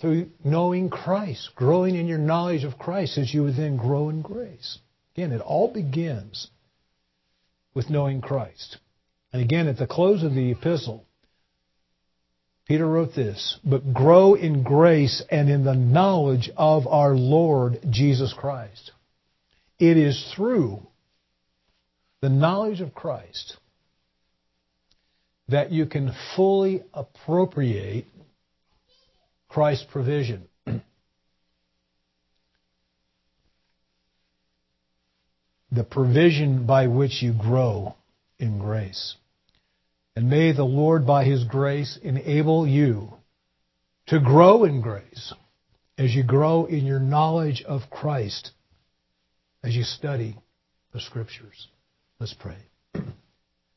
through 0.00 0.30
knowing 0.42 0.88
Christ, 0.88 1.50
growing 1.54 1.94
in 1.94 2.06
your 2.06 2.16
knowledge 2.16 2.64
of 2.64 2.78
Christ 2.78 3.18
as 3.18 3.34
you 3.34 3.42
would 3.42 3.56
then 3.56 3.76
grow 3.76 4.08
in 4.08 4.22
grace. 4.22 4.78
Again, 5.14 5.32
it 5.32 5.42
all 5.42 5.70
begins 5.70 6.48
with 7.74 7.90
knowing 7.90 8.22
Christ. 8.22 8.78
And 9.30 9.42
again, 9.42 9.68
at 9.68 9.76
the 9.76 9.86
close 9.86 10.22
of 10.22 10.32
the 10.32 10.52
epistle, 10.52 11.04
Peter 12.66 12.86
wrote 12.86 13.14
this, 13.14 13.58
but 13.62 13.92
grow 13.92 14.32
in 14.32 14.62
grace 14.62 15.22
and 15.30 15.50
in 15.50 15.64
the 15.64 15.74
knowledge 15.74 16.48
of 16.56 16.86
our 16.86 17.14
Lord 17.14 17.80
Jesus 17.90 18.32
Christ. 18.32 18.92
It 19.78 19.98
is 19.98 20.32
through 20.34 20.80
the 22.22 22.30
knowledge 22.30 22.80
of 22.80 22.94
Christ 22.94 23.58
that 25.50 25.72
you 25.72 25.86
can 25.86 26.12
fully 26.36 26.82
appropriate 26.94 28.06
Christ's 29.48 29.86
provision. 29.90 30.48
the 35.72 35.84
provision 35.84 36.66
by 36.66 36.86
which 36.86 37.22
you 37.22 37.32
grow 37.32 37.94
in 38.38 38.58
grace. 38.58 39.16
And 40.16 40.28
may 40.28 40.52
the 40.52 40.64
Lord, 40.64 41.06
by 41.06 41.24
His 41.24 41.44
grace, 41.44 41.98
enable 42.02 42.66
you 42.66 43.14
to 44.08 44.18
grow 44.20 44.64
in 44.64 44.80
grace 44.80 45.32
as 45.96 46.14
you 46.14 46.24
grow 46.24 46.64
in 46.64 46.84
your 46.86 46.98
knowledge 47.00 47.62
of 47.66 47.82
Christ, 47.90 48.50
as 49.62 49.76
you 49.76 49.84
study 49.84 50.36
the 50.92 51.00
Scriptures. 51.00 51.68
Let's 52.18 52.34
pray. 52.34 52.58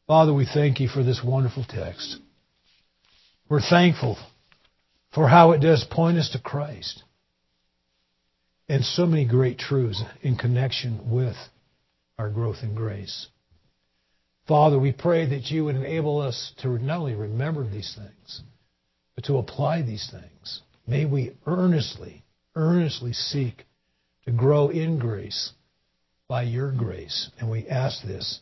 Father, 0.07 0.33
we 0.33 0.45
thank 0.45 0.81
you 0.81 0.89
for 0.89 1.01
this 1.01 1.23
wonderful 1.23 1.63
text. 1.63 2.17
We're 3.47 3.61
thankful 3.61 4.17
for 5.13 5.29
how 5.29 5.51
it 5.51 5.59
does 5.59 5.85
point 5.89 6.17
us 6.17 6.31
to 6.31 6.39
Christ 6.39 7.03
and 8.67 8.83
so 8.83 9.05
many 9.05 9.25
great 9.25 9.57
truths 9.57 10.03
in 10.21 10.35
connection 10.35 11.09
with 11.09 11.37
our 12.17 12.29
growth 12.29 12.57
in 12.63 12.75
grace. 12.75 13.27
Father, 14.45 14.77
we 14.77 14.91
pray 14.91 15.25
that 15.25 15.49
you 15.49 15.65
would 15.65 15.75
enable 15.75 16.19
us 16.19 16.51
to 16.61 16.77
not 16.79 16.99
only 16.99 17.15
remember 17.15 17.63
these 17.63 17.95
things, 17.97 18.41
but 19.15 19.23
to 19.25 19.37
apply 19.37 19.83
these 19.83 20.09
things. 20.11 20.61
May 20.85 21.05
we 21.05 21.31
earnestly, 21.45 22.23
earnestly 22.55 23.13
seek 23.13 23.63
to 24.25 24.31
grow 24.31 24.67
in 24.67 24.99
grace 24.99 25.53
by 26.27 26.43
your 26.43 26.71
grace. 26.71 27.29
And 27.39 27.49
we 27.49 27.67
ask 27.67 28.03
this 28.03 28.41